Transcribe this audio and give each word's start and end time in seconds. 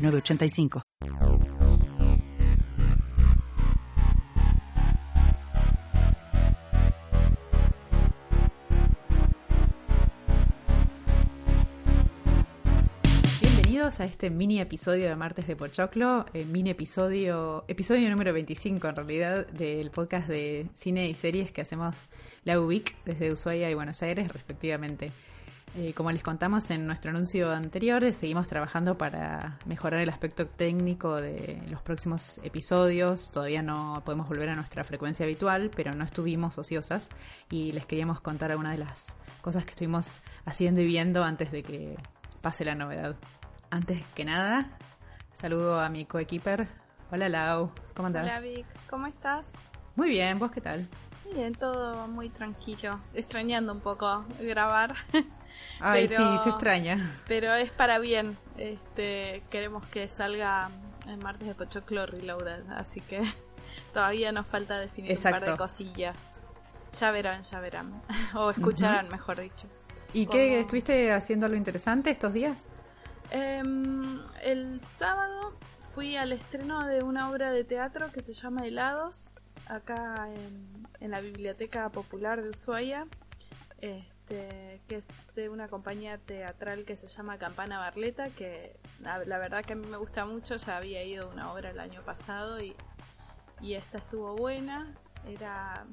985. 0.00 0.82
Bienvenidos 13.40 14.00
a 14.00 14.04
este 14.06 14.30
mini 14.30 14.60
episodio 14.60 15.08
de 15.08 15.16
Martes 15.16 15.46
de 15.46 15.54
Pochoclo, 15.54 16.24
eh, 16.32 16.46
mini 16.46 16.70
episodio, 16.70 17.64
episodio 17.68 18.08
número 18.08 18.32
25 18.32 18.88
en 18.88 18.96
realidad 18.96 19.46
del 19.48 19.90
podcast 19.90 20.28
de 20.28 20.68
cine 20.74 21.08
y 21.08 21.14
series 21.14 21.52
que 21.52 21.60
hacemos 21.60 22.08
la 22.44 22.58
UBIC 22.58 22.96
desde 23.04 23.32
Ushuaia 23.32 23.70
y 23.70 23.74
Buenos 23.74 24.02
Aires 24.02 24.28
respectivamente. 24.32 25.12
Eh, 25.76 25.94
como 25.94 26.10
les 26.10 26.22
contamos 26.22 26.68
en 26.70 26.84
nuestro 26.84 27.10
anuncio 27.10 27.52
anterior, 27.52 28.02
seguimos 28.12 28.48
trabajando 28.48 28.98
para 28.98 29.56
mejorar 29.66 30.00
el 30.00 30.08
aspecto 30.08 30.46
técnico 30.46 31.20
de 31.20 31.62
los 31.68 31.80
próximos 31.80 32.40
episodios. 32.42 33.30
Todavía 33.30 33.62
no 33.62 34.02
podemos 34.04 34.28
volver 34.28 34.48
a 34.48 34.56
nuestra 34.56 34.82
frecuencia 34.82 35.24
habitual, 35.24 35.70
pero 35.74 35.94
no 35.94 36.04
estuvimos 36.04 36.58
ociosas 36.58 37.08
y 37.50 37.70
les 37.70 37.86
queríamos 37.86 38.20
contar 38.20 38.50
algunas 38.50 38.72
de 38.72 38.78
las 38.78 39.16
cosas 39.42 39.64
que 39.64 39.70
estuvimos 39.70 40.22
haciendo 40.44 40.80
y 40.80 40.86
viendo 40.86 41.22
antes 41.22 41.52
de 41.52 41.62
que 41.62 41.96
pase 42.42 42.64
la 42.64 42.74
novedad. 42.74 43.14
Antes 43.70 44.04
que 44.16 44.24
nada, 44.24 44.76
saludo 45.34 45.78
a 45.78 45.88
mi 45.88 46.04
coequiper. 46.04 46.66
Hola 47.12 47.28
Lau, 47.28 47.70
¿cómo 47.94 48.08
andás? 48.08 48.24
Hola 48.24 48.40
Vic, 48.40 48.66
¿cómo 48.88 49.06
estás? 49.06 49.52
Muy 49.94 50.08
bien, 50.08 50.40
¿vos 50.40 50.50
qué 50.50 50.60
tal? 50.60 50.88
Bien, 51.32 51.54
todo 51.54 52.08
muy 52.08 52.28
tranquilo, 52.28 52.98
extrañando 53.14 53.72
un 53.72 53.80
poco 53.80 54.24
grabar. 54.40 54.96
Ay, 55.80 56.08
sí, 56.08 56.16
se 56.42 56.50
extraña. 56.50 57.18
Pero 57.26 57.54
es 57.54 57.70
para 57.70 57.98
bien. 57.98 58.36
Este, 58.56 59.42
queremos 59.50 59.86
que 59.86 60.08
salga 60.08 60.70
el 61.08 61.18
martes 61.18 61.48
de 61.48 61.54
Pochoclo 61.54 62.06
Reloaded, 62.06 62.70
así 62.72 63.00
que 63.00 63.22
todavía 63.92 64.32
nos 64.32 64.46
falta 64.46 64.78
definir 64.78 65.16
un 65.16 65.22
par 65.22 65.44
de 65.44 65.56
cosillas. 65.56 66.40
Ya 66.98 67.10
verán, 67.10 67.42
ya 67.42 67.60
verán. 67.60 68.02
o 68.34 68.50
escucharán, 68.50 69.08
mejor 69.08 69.40
dicho. 69.40 69.66
¿Y 70.12 70.26
qué 70.26 70.60
estuviste 70.60 71.12
haciendo 71.12 71.46
algo 71.46 71.56
interesante 71.56 72.10
estos 72.10 72.32
días? 72.32 72.66
Em, 73.30 74.20
el 74.42 74.80
sábado 74.82 75.54
fui 75.94 76.16
al 76.16 76.32
estreno 76.32 76.84
de 76.86 77.02
una 77.02 77.30
obra 77.30 77.52
de 77.52 77.62
teatro 77.62 78.10
que 78.10 78.20
se 78.20 78.32
llama 78.32 78.66
Helados, 78.66 79.34
acá 79.66 80.28
en, 80.34 80.88
en 80.98 81.10
la 81.12 81.20
Biblioteca 81.20 81.88
Popular 81.90 82.42
de 82.42 82.50
Ushuaia. 82.50 83.06
Este, 83.78 84.19
este, 84.30 84.80
que 84.86 84.96
es 84.96 85.08
de 85.34 85.48
una 85.48 85.68
compañía 85.68 86.18
teatral 86.18 86.84
que 86.84 86.96
se 86.96 87.08
llama 87.08 87.38
Campana 87.38 87.78
Barleta, 87.78 88.30
que 88.30 88.76
la, 89.00 89.18
verdad 89.18 89.64
que 89.64 89.72
a 89.72 89.76
mí 89.76 89.86
me 89.86 89.96
gusta 89.96 90.24
mucho, 90.24 90.56
ya 90.56 90.76
había 90.76 91.02
ido 91.04 91.28
una 91.28 91.52
obra 91.52 91.70
el 91.70 91.80
año 91.80 92.02
pasado 92.02 92.60
y, 92.60 92.76
y 93.60 93.74
esta 93.74 93.98
estuvo 93.98 94.36
buena. 94.36 94.94
Era 95.26 95.84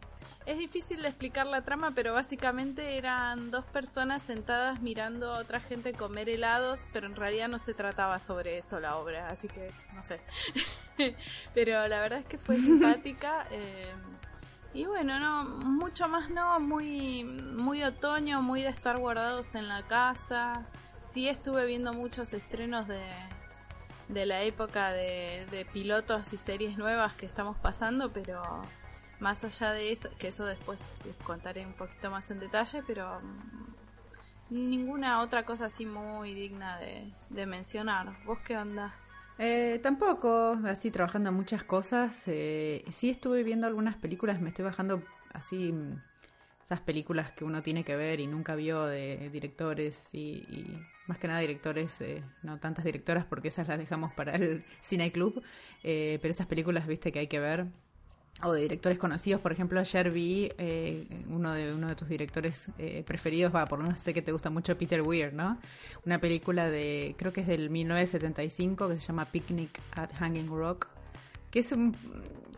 es 0.45 0.57
difícil 0.57 1.01
de 1.01 1.09
explicar 1.09 1.45
la 1.47 1.63
trama, 1.63 1.91
pero 1.93 2.13
básicamente 2.13 2.97
eran 2.97 3.51
dos 3.51 3.65
personas 3.65 4.21
sentadas 4.21 4.81
mirando 4.81 5.33
a 5.33 5.39
otra 5.39 5.59
gente 5.59 5.91
comer 5.93 6.29
helados, 6.29 6.87
pero 6.93 7.07
en 7.07 7.15
realidad 7.15 7.49
no 7.49 7.59
se 7.59 7.73
trataba 7.73 8.19
sobre 8.19 8.57
eso 8.57 8.79
la 8.79 8.97
obra, 8.97 9.29
así 9.29 9.49
que 9.49 9.71
no 9.93 10.03
sé. 10.03 10.21
pero 11.53 11.85
la 11.87 11.99
verdad 11.99 12.19
es 12.19 12.25
que 12.25 12.37
fue 12.37 12.57
simpática. 12.57 13.47
Eh, 13.51 13.91
y 14.73 14.85
bueno, 14.85 15.19
no, 15.19 15.43
mucho 15.43 16.07
más 16.07 16.29
no, 16.29 16.59
muy, 16.59 17.23
muy 17.23 17.83
otoño, 17.83 18.41
muy 18.41 18.61
de 18.61 18.69
estar 18.69 18.97
guardados 18.97 19.55
en 19.55 19.67
la 19.67 19.83
casa. 19.83 20.65
Sí 21.01 21.29
estuve 21.29 21.65
viendo 21.65 21.93
muchos 21.93 22.33
estrenos 22.33 22.87
de, 22.87 23.01
de 24.09 24.25
la 24.25 24.41
época 24.41 24.91
de, 24.91 25.65
pilotos 25.73 26.31
y 26.33 26.37
series 26.37 26.77
nuevas 26.77 27.13
que 27.13 27.25
estamos 27.25 27.57
pasando, 27.57 28.11
pero 28.11 28.41
más 29.19 29.43
allá 29.43 29.71
de 29.71 29.91
eso, 29.91 30.09
que 30.17 30.27
eso 30.27 30.45
después 30.45 30.83
les 31.05 31.15
contaré 31.17 31.65
un 31.65 31.73
poquito 31.73 32.11
más 32.11 32.29
en 32.31 32.39
detalle, 32.39 32.83
pero 32.85 33.19
mm, 33.19 34.69
ninguna 34.69 35.21
otra 35.21 35.43
cosa 35.43 35.65
así 35.65 35.85
muy 35.85 36.33
digna 36.33 36.77
de, 36.77 37.11
de 37.29 37.45
mencionar. 37.45 38.15
¿Vos 38.25 38.39
qué 38.45 38.57
onda? 38.57 38.93
Eh, 39.39 39.79
tampoco, 39.83 40.57
así 40.65 40.91
trabajando 40.91 41.29
en 41.29 41.35
muchas 41.35 41.63
cosas. 41.63 42.23
Eh, 42.27 42.83
sí 42.91 43.09
estuve 43.09 43.43
viendo 43.43 43.67
algunas 43.67 43.95
películas, 43.95 44.41
me 44.41 44.49
estoy 44.49 44.65
bajando 44.65 45.03
así 45.33 45.71
mm, 45.71 46.01
esas 46.67 46.81
películas 46.81 47.31
que 47.31 47.45
uno 47.45 47.63
tiene 47.63 47.85
que 47.85 47.95
ver 47.95 48.19
y 48.19 48.27
nunca 48.27 48.55
vio 48.55 48.85
de 48.85 49.29
directores 49.31 50.09
y, 50.13 50.45
más 51.07 51.17
que 51.17 51.27
nada 51.27 51.39
directores, 51.39 52.01
eh, 52.01 52.21
no 52.43 52.59
tantas 52.59 52.83
directoras 52.83 53.23
porque 53.25 53.47
esas 53.47 53.69
las 53.69 53.77
dejamos 53.77 54.11
para 54.13 54.35
el 54.35 54.65
cine 54.81 55.11
club, 55.11 55.41
eh, 55.83 56.19
pero 56.21 56.31
esas 56.31 56.47
películas, 56.47 56.85
viste, 56.85 57.13
que 57.13 57.19
hay 57.19 57.27
que 57.27 57.39
ver 57.39 57.67
o 58.43 58.51
de 58.51 58.61
directores 58.61 58.99
conocidos. 58.99 59.41
Por 59.41 59.51
ejemplo, 59.51 59.79
ayer 59.79 60.11
vi 60.11 60.51
eh, 60.57 61.07
uno 61.29 61.53
de 61.53 61.73
uno 61.73 61.87
de 61.87 61.95
tus 61.95 62.07
directores 62.07 62.67
eh, 62.77 63.03
preferidos, 63.05 63.53
va, 63.53 63.65
por 63.65 63.79
lo 63.79 63.85
menos 63.85 63.99
sé 63.99 64.13
que 64.13 64.21
te 64.21 64.31
gusta 64.31 64.49
mucho 64.49 64.77
Peter 64.77 65.01
Weir, 65.01 65.33
¿no? 65.33 65.57
Una 66.05 66.19
película 66.19 66.69
de, 66.69 67.15
creo 67.17 67.33
que 67.33 67.41
es 67.41 67.47
del 67.47 67.69
1975, 67.69 68.89
que 68.89 68.97
se 68.97 69.07
llama 69.07 69.25
Picnic 69.25 69.79
at 69.95 70.11
Hanging 70.13 70.49
Rock, 70.49 70.87
que 71.49 71.59
es 71.59 71.71
un, 71.71 71.95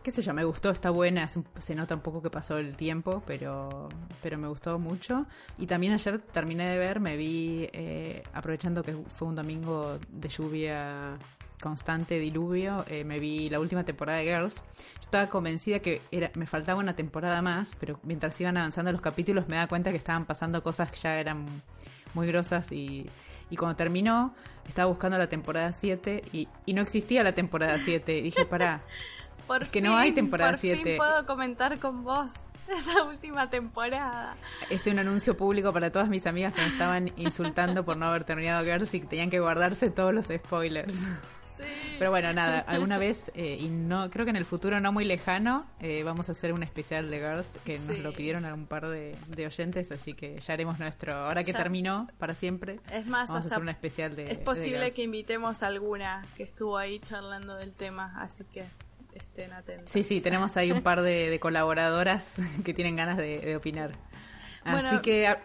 qué 0.02 0.10
sé 0.10 0.22
yo, 0.22 0.34
me 0.34 0.44
gustó, 0.44 0.70
está 0.70 0.90
buena, 0.90 1.28
se 1.28 1.74
nota 1.74 1.94
un 1.94 2.00
poco 2.00 2.22
que 2.22 2.30
pasó 2.30 2.58
el 2.58 2.76
tiempo, 2.76 3.22
pero, 3.26 3.88
pero 4.22 4.38
me 4.38 4.48
gustó 4.48 4.78
mucho. 4.78 5.26
Y 5.58 5.66
también 5.66 5.92
ayer 5.92 6.18
terminé 6.18 6.68
de 6.68 6.78
ver, 6.78 7.00
me 7.00 7.16
vi, 7.16 7.68
eh, 7.72 8.22
aprovechando 8.32 8.82
que 8.82 8.94
fue 9.06 9.28
un 9.28 9.34
domingo 9.34 9.98
de 10.10 10.28
lluvia 10.28 11.18
constante 11.60 12.18
diluvio, 12.18 12.84
eh, 12.88 13.04
me 13.04 13.18
vi 13.18 13.50
la 13.50 13.60
última 13.60 13.84
temporada 13.84 14.18
de 14.18 14.24
Girls. 14.24 14.56
Yo 14.56 15.00
estaba 15.02 15.28
convencida 15.28 15.80
que 15.80 16.02
era, 16.10 16.30
me 16.34 16.46
faltaba 16.46 16.80
una 16.80 16.96
temporada 16.96 17.42
más, 17.42 17.76
pero 17.78 18.00
mientras 18.02 18.40
iban 18.40 18.56
avanzando 18.56 18.90
los 18.92 19.00
capítulos 19.00 19.48
me 19.48 19.56
da 19.56 19.66
cuenta 19.66 19.90
que 19.90 19.96
estaban 19.96 20.24
pasando 20.26 20.62
cosas 20.62 20.90
que 20.90 20.98
ya 20.98 21.20
eran 21.20 21.62
muy 22.14 22.26
grosas 22.26 22.72
y, 22.72 23.08
y 23.50 23.56
cuando 23.56 23.76
terminó 23.76 24.34
estaba 24.66 24.88
buscando 24.88 25.18
la 25.18 25.28
temporada 25.28 25.72
7 25.72 26.24
y, 26.32 26.48
y 26.66 26.74
no 26.74 26.82
existía 26.82 27.22
la 27.22 27.32
temporada 27.32 27.78
7. 27.78 28.22
Dije, 28.22 28.46
pará, 28.46 28.82
por 29.46 29.68
que 29.68 29.80
no 29.80 29.96
hay 29.96 30.12
temporada 30.12 30.56
7. 30.56 30.82
Fin 30.82 30.96
puedo 30.96 31.26
comentar 31.26 31.78
con 31.78 32.04
vos 32.04 32.40
esa 32.68 33.04
última 33.04 33.50
temporada. 33.50 34.36
Es 34.70 34.86
un 34.86 34.98
anuncio 34.98 35.36
público 35.36 35.72
para 35.72 35.90
todas 35.90 36.08
mis 36.08 36.26
amigas 36.26 36.54
que 36.54 36.62
me 36.62 36.68
estaban 36.68 37.12
insultando 37.16 37.84
por 37.84 37.96
no 37.96 38.06
haber 38.06 38.24
terminado 38.24 38.64
Girls 38.64 38.94
y 38.94 39.00
que 39.00 39.06
tenían 39.06 39.30
que 39.30 39.40
guardarse 39.40 39.90
todos 39.90 40.14
los 40.14 40.26
spoilers. 40.26 40.96
Pero 41.98 42.10
bueno, 42.10 42.32
nada, 42.32 42.60
alguna 42.60 42.98
vez, 42.98 43.30
eh, 43.34 43.58
y 43.60 43.68
no 43.68 44.10
creo 44.10 44.24
que 44.24 44.30
en 44.30 44.36
el 44.36 44.44
futuro 44.44 44.80
no 44.80 44.92
muy 44.92 45.04
lejano, 45.04 45.66
eh, 45.80 46.02
vamos 46.02 46.28
a 46.28 46.32
hacer 46.32 46.52
un 46.52 46.62
especial 46.62 47.10
de 47.10 47.18
Girls 47.18 47.58
que 47.64 47.78
nos 47.78 47.98
lo 47.98 48.12
pidieron 48.12 48.44
a 48.44 48.54
un 48.54 48.66
par 48.66 48.88
de, 48.88 49.16
oyentes, 49.44 49.92
así 49.92 50.14
que 50.14 50.38
ya 50.40 50.54
haremos 50.54 50.78
nuestro, 50.78 51.14
ahora 51.14 51.42
que 51.42 51.52
terminó 51.52 52.08
para 52.18 52.34
siempre, 52.34 52.80
es 52.92 53.06
más, 53.06 53.28
vamos 53.28 53.44
a 53.44 53.48
hacer 53.48 53.60
un 53.60 53.68
especial 53.68 54.16
de 54.16 54.32
Es 54.32 54.38
posible 54.38 54.90
que 54.92 55.02
invitemos 55.02 55.62
a 55.62 55.66
alguna 55.66 56.26
que 56.36 56.42
estuvo 56.42 56.76
ahí 56.76 56.98
charlando 57.00 57.56
del 57.56 57.74
tema, 57.74 58.14
así 58.16 58.44
que 58.44 58.64
estén 59.14 59.52
atentos. 59.52 59.90
Sí, 59.90 60.04
sí, 60.04 60.20
tenemos 60.20 60.56
ahí 60.56 60.72
un 60.72 60.82
par 60.82 61.02
de, 61.02 61.38
colaboradoras 61.40 62.32
que 62.64 62.74
tienen 62.74 62.96
ganas 62.96 63.16
de, 63.16 63.56
opinar. 63.56 63.92
Así 64.64 64.98
que... 64.98 65.36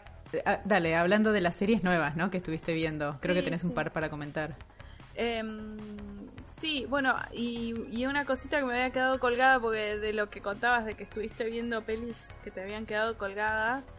dale, 0.65 0.95
hablando 0.95 1.31
de 1.31 1.41
las 1.41 1.56
series 1.56 1.83
nuevas, 1.83 2.15
¿no? 2.15 2.29
Que 2.29 2.38
estuviste 2.38 2.73
viendo. 2.73 3.15
Creo 3.21 3.33
que 3.33 3.41
tenés 3.41 3.63
un 3.63 3.73
par 3.73 3.91
para 3.91 4.09
comentar. 4.09 4.56
Em, 5.15 5.77
sí, 6.45 6.85
bueno, 6.89 7.15
y, 7.31 8.06
una 8.06 8.25
cosita 8.25 8.59
que 8.59 8.65
me 8.65 8.73
había 8.73 8.91
quedado 8.91 9.19
colgada, 9.19 9.59
porque 9.59 9.97
de 9.97 10.13
lo 10.13 10.29
que 10.29 10.41
contabas 10.41 10.85
de 10.85 10.95
que 10.95 11.03
estuviste 11.03 11.45
viendo 11.45 11.83
pelis 11.83 12.27
que 12.44 12.51
te 12.51 12.62
habían 12.62 12.85
quedado 12.85 13.17
colgadas, 13.17 13.94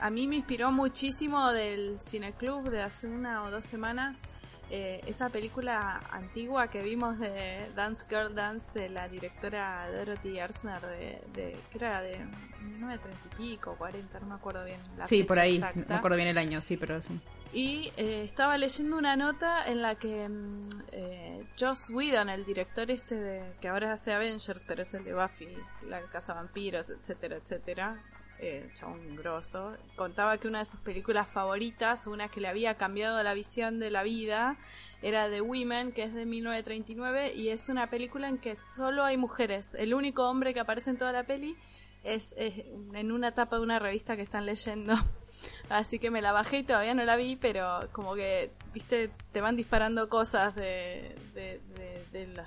a 0.00 0.10
mí 0.10 0.28
me 0.28 0.36
inspiró 0.36 0.70
muchísimo 0.70 1.52
del 1.52 1.98
Cineclub 2.00 2.70
de 2.70 2.82
hace 2.82 3.08
una 3.08 3.42
o 3.44 3.50
dos 3.50 3.64
semanas. 3.66 4.22
Eh, 4.70 5.00
esa 5.06 5.30
película 5.30 6.02
antigua 6.10 6.68
que 6.68 6.82
vimos 6.82 7.18
de 7.18 7.70
Dance 7.74 8.04
Girl 8.08 8.34
Dance 8.34 8.70
de 8.74 8.90
la 8.90 9.08
directora 9.08 9.90
Dorothy 9.90 10.38
Arzner 10.40 10.82
de, 10.82 11.22
de 11.32 11.56
que 11.70 11.78
era 11.78 12.02
de 12.02 12.18
1930 12.60 13.28
y 13.28 13.36
pico, 13.36 13.76
40, 13.78 14.20
no 14.20 14.26
me 14.26 14.34
acuerdo 14.34 14.64
bien. 14.64 14.80
sí, 15.06 15.24
por 15.24 15.38
ahí, 15.38 15.58
no 15.58 15.84
me 15.88 15.94
acuerdo 15.94 16.16
bien 16.16 16.28
el 16.28 16.38
año, 16.38 16.60
sí, 16.60 16.76
pero 16.76 17.00
sí. 17.00 17.18
Y 17.52 17.92
eh, 17.96 18.24
estaba 18.24 18.58
leyendo 18.58 18.98
una 18.98 19.16
nota 19.16 19.66
en 19.66 19.80
la 19.80 19.94
que 19.94 20.28
mm, 20.28 20.68
eh, 20.92 21.46
Joss 21.58 21.88
Whedon, 21.88 22.28
el 22.28 22.44
director 22.44 22.90
este 22.90 23.14
de, 23.14 23.54
que 23.60 23.68
ahora 23.68 23.92
hace 23.94 24.12
Avengers, 24.12 24.64
pero 24.66 24.82
es 24.82 24.92
el 24.92 25.04
de 25.04 25.14
Buffy, 25.14 25.48
la 25.88 26.02
Casa 26.02 26.34
Vampiros, 26.34 26.90
etcétera, 26.90 27.36
etcétera, 27.36 28.02
eh, 28.40 28.68
chabón 28.74 29.16
grosso, 29.16 29.76
contaba 29.96 30.38
que 30.38 30.48
una 30.48 30.60
de 30.60 30.64
sus 30.64 30.80
películas 30.80 31.28
favoritas, 31.28 32.06
una 32.06 32.28
que 32.28 32.40
le 32.40 32.48
había 32.48 32.76
cambiado 32.76 33.22
la 33.22 33.34
visión 33.34 33.80
de 33.80 33.90
la 33.90 34.02
vida, 34.02 34.56
era 35.02 35.28
The 35.28 35.40
Women, 35.40 35.92
que 35.92 36.04
es 36.04 36.14
de 36.14 36.26
1939, 36.26 37.34
y 37.34 37.48
es 37.48 37.68
una 37.68 37.90
película 37.90 38.28
en 38.28 38.38
que 38.38 38.56
solo 38.56 39.04
hay 39.04 39.16
mujeres. 39.16 39.74
El 39.74 39.94
único 39.94 40.28
hombre 40.28 40.54
que 40.54 40.60
aparece 40.60 40.90
en 40.90 40.98
toda 40.98 41.12
la 41.12 41.24
peli 41.24 41.56
es, 42.04 42.34
en 42.36 43.12
una 43.12 43.28
etapa 43.28 43.56
de 43.56 43.62
una 43.62 43.78
revista 43.78 44.16
que 44.16 44.22
están 44.22 44.46
leyendo. 44.46 44.94
Así 45.68 45.98
que 45.98 46.10
me 46.10 46.22
la 46.22 46.32
bajé 46.32 46.58
y 46.58 46.62
todavía 46.62 46.94
no 46.94 47.04
la 47.04 47.16
vi, 47.16 47.36
pero 47.36 47.88
como 47.92 48.14
que, 48.14 48.52
viste, 48.72 49.10
te 49.32 49.40
van 49.40 49.56
disparando 49.56 50.08
cosas 50.08 50.54
de, 50.54 51.14
de, 51.34 51.60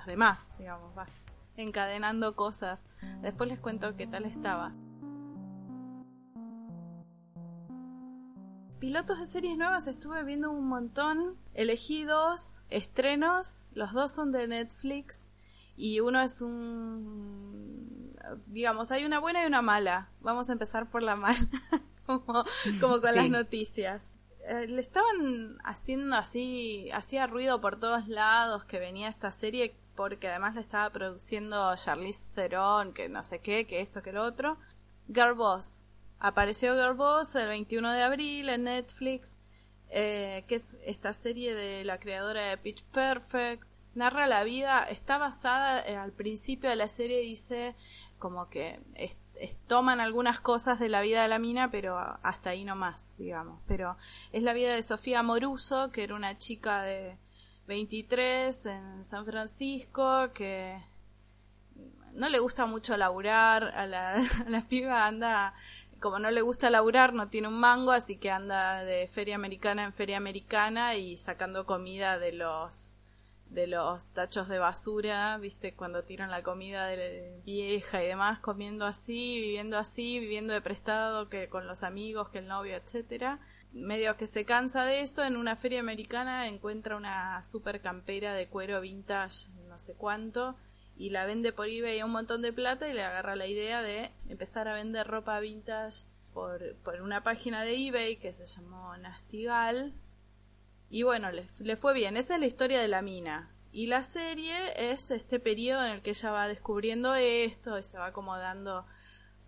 demás, 0.06 0.54
digamos, 0.58 0.94
vas 0.94 1.10
encadenando 1.56 2.34
cosas. 2.34 2.86
Después 3.20 3.48
les 3.48 3.58
cuento 3.58 3.96
qué 3.96 4.06
tal 4.06 4.24
estaba. 4.24 4.72
Pilotos 8.82 9.20
de 9.20 9.26
series 9.26 9.56
nuevas 9.56 9.86
estuve 9.86 10.24
viendo 10.24 10.50
un 10.50 10.66
montón. 10.66 11.36
Elegí 11.54 12.02
dos 12.02 12.64
estrenos. 12.68 13.64
Los 13.74 13.92
dos 13.92 14.10
son 14.10 14.32
de 14.32 14.48
Netflix. 14.48 15.30
Y 15.76 16.00
uno 16.00 16.20
es 16.20 16.40
un... 16.40 18.18
Digamos, 18.46 18.90
hay 18.90 19.04
una 19.04 19.20
buena 19.20 19.44
y 19.44 19.46
una 19.46 19.62
mala. 19.62 20.10
Vamos 20.20 20.50
a 20.50 20.54
empezar 20.54 20.90
por 20.90 21.04
la 21.04 21.14
mala. 21.14 21.38
como, 22.06 22.44
como 22.80 23.00
con 23.00 23.14
las 23.14 23.30
noticias. 23.30 24.16
Eh, 24.48 24.66
le 24.66 24.80
estaban 24.80 25.58
haciendo 25.62 26.16
así, 26.16 26.90
hacía 26.92 27.28
ruido 27.28 27.60
por 27.60 27.78
todos 27.78 28.08
lados 28.08 28.64
que 28.64 28.80
venía 28.80 29.08
esta 29.08 29.30
serie 29.30 29.76
porque 29.94 30.26
además 30.26 30.56
la 30.56 30.60
estaba 30.60 30.90
produciendo 30.90 31.72
Charlize 31.76 32.32
Theron, 32.34 32.94
que 32.94 33.08
no 33.08 33.22
sé 33.22 33.38
qué, 33.38 33.64
que 33.64 33.80
esto, 33.80 34.02
que 34.02 34.10
lo 34.10 34.24
otro. 34.24 34.58
Girl 35.06 35.34
Boss. 35.34 35.84
Apareció 36.24 36.74
Girl 36.74 36.94
Boss 36.94 37.34
el 37.34 37.48
21 37.48 37.94
de 37.94 38.02
abril 38.04 38.48
en 38.48 38.62
Netflix, 38.62 39.40
eh, 39.90 40.44
que 40.46 40.54
es 40.54 40.78
esta 40.84 41.12
serie 41.14 41.52
de 41.52 41.82
la 41.84 41.98
creadora 41.98 42.42
de 42.42 42.56
Pitch 42.58 42.84
Perfect. 42.84 43.64
Narra 43.96 44.28
la 44.28 44.44
vida, 44.44 44.84
está 44.84 45.18
basada, 45.18 45.84
eh, 45.84 45.96
al 45.96 46.12
principio 46.12 46.70
de 46.70 46.76
la 46.76 46.86
serie 46.86 47.18
dice 47.22 47.74
como 48.20 48.48
que 48.48 48.78
toman 49.66 49.98
algunas 49.98 50.38
cosas 50.38 50.78
de 50.78 50.88
la 50.88 51.00
vida 51.00 51.22
de 51.22 51.28
la 51.28 51.40
mina, 51.40 51.72
pero 51.72 51.98
hasta 51.98 52.50
ahí 52.50 52.64
no 52.64 52.76
más, 52.76 53.16
digamos. 53.18 53.60
Pero 53.66 53.96
es 54.30 54.44
la 54.44 54.52
vida 54.52 54.72
de 54.72 54.84
Sofía 54.84 55.24
Moruso, 55.24 55.90
que 55.90 56.04
era 56.04 56.14
una 56.14 56.38
chica 56.38 56.82
de 56.82 57.18
23 57.66 58.66
en 58.66 59.04
San 59.04 59.26
Francisco, 59.26 60.32
que 60.32 60.80
no 62.12 62.28
le 62.28 62.38
gusta 62.38 62.66
mucho 62.66 62.96
laburar, 62.96 63.64
a 63.74 63.86
la, 63.86 64.12
a 64.12 64.20
la 64.48 64.60
piba 64.60 65.06
anda, 65.06 65.54
como 66.02 66.18
no 66.18 66.30
le 66.30 66.42
gusta 66.42 66.68
laburar, 66.68 67.14
no 67.14 67.28
tiene 67.30 67.48
un 67.48 67.58
mango, 67.58 67.92
así 67.92 68.18
que 68.18 68.30
anda 68.30 68.84
de 68.84 69.06
feria 69.06 69.36
americana 69.36 69.84
en 69.84 69.94
feria 69.94 70.18
americana 70.18 70.96
y 70.96 71.16
sacando 71.16 71.64
comida 71.64 72.18
de 72.18 72.32
los 72.32 72.96
de 73.46 73.66
los 73.66 74.12
tachos 74.12 74.48
de 74.48 74.58
basura, 74.58 75.36
viste, 75.36 75.74
cuando 75.74 76.04
tiran 76.04 76.30
la 76.30 76.42
comida 76.42 76.86
de 76.86 77.38
vieja 77.44 78.02
y 78.02 78.06
demás, 78.06 78.38
comiendo 78.40 78.86
así, 78.86 79.38
viviendo 79.40 79.76
así, 79.78 80.18
viviendo 80.18 80.54
de 80.54 80.62
prestado 80.62 81.28
que 81.28 81.50
con 81.50 81.66
los 81.66 81.82
amigos, 81.82 82.30
que 82.30 82.38
el 82.38 82.48
novio, 82.48 82.74
etcétera. 82.74 83.40
Medio 83.72 84.16
que 84.16 84.26
se 84.26 84.46
cansa 84.46 84.86
de 84.86 85.00
eso, 85.02 85.22
en 85.22 85.36
una 85.36 85.56
feria 85.56 85.80
americana 85.80 86.48
encuentra 86.48 86.96
una 86.96 87.44
super 87.44 87.82
campera 87.82 88.32
de 88.32 88.48
cuero 88.48 88.80
vintage, 88.80 89.48
no 89.68 89.78
sé 89.78 89.94
cuánto, 89.94 90.56
y 91.02 91.10
la 91.10 91.26
vende 91.26 91.52
por 91.52 91.66
eBay 91.66 91.98
a 91.98 92.04
un 92.04 92.12
montón 92.12 92.42
de 92.42 92.52
plata 92.52 92.88
y 92.88 92.92
le 92.92 93.02
agarra 93.02 93.34
la 93.34 93.46
idea 93.46 93.82
de 93.82 94.12
empezar 94.28 94.68
a 94.68 94.74
vender 94.74 95.06
ropa 95.06 95.40
vintage 95.40 96.04
por, 96.32 96.76
por 96.84 97.00
una 97.02 97.22
página 97.22 97.64
de 97.64 97.74
eBay 97.88 98.16
que 98.18 98.32
se 98.32 98.46
llamó 98.46 98.96
Nastigal, 98.98 99.92
y 100.92 101.04
bueno, 101.04 101.30
le, 101.32 101.76
fue 101.76 101.94
bien. 101.94 102.18
Esa 102.18 102.34
es 102.34 102.40
la 102.40 102.46
historia 102.46 102.78
de 102.82 102.86
la 102.86 103.00
mina. 103.00 103.50
Y 103.72 103.86
la 103.86 104.02
serie 104.02 104.54
es 104.92 105.10
este 105.10 105.40
periodo 105.40 105.86
en 105.86 105.92
el 105.92 106.02
que 106.02 106.10
ella 106.10 106.30
va 106.30 106.46
descubriendo 106.46 107.14
esto 107.14 107.78
y 107.78 107.82
se 107.82 107.96
va 107.96 108.06
acomodando 108.08 108.84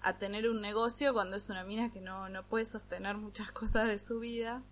a 0.00 0.16
tener 0.16 0.48
un 0.48 0.62
negocio 0.62 1.12
cuando 1.12 1.36
es 1.36 1.50
una 1.50 1.62
mina 1.62 1.92
que 1.92 2.00
no, 2.00 2.30
no 2.30 2.44
puede 2.44 2.64
sostener 2.64 3.18
muchas 3.18 3.52
cosas 3.52 3.86
de 3.88 3.98
su 3.98 4.20
vida. 4.20 4.62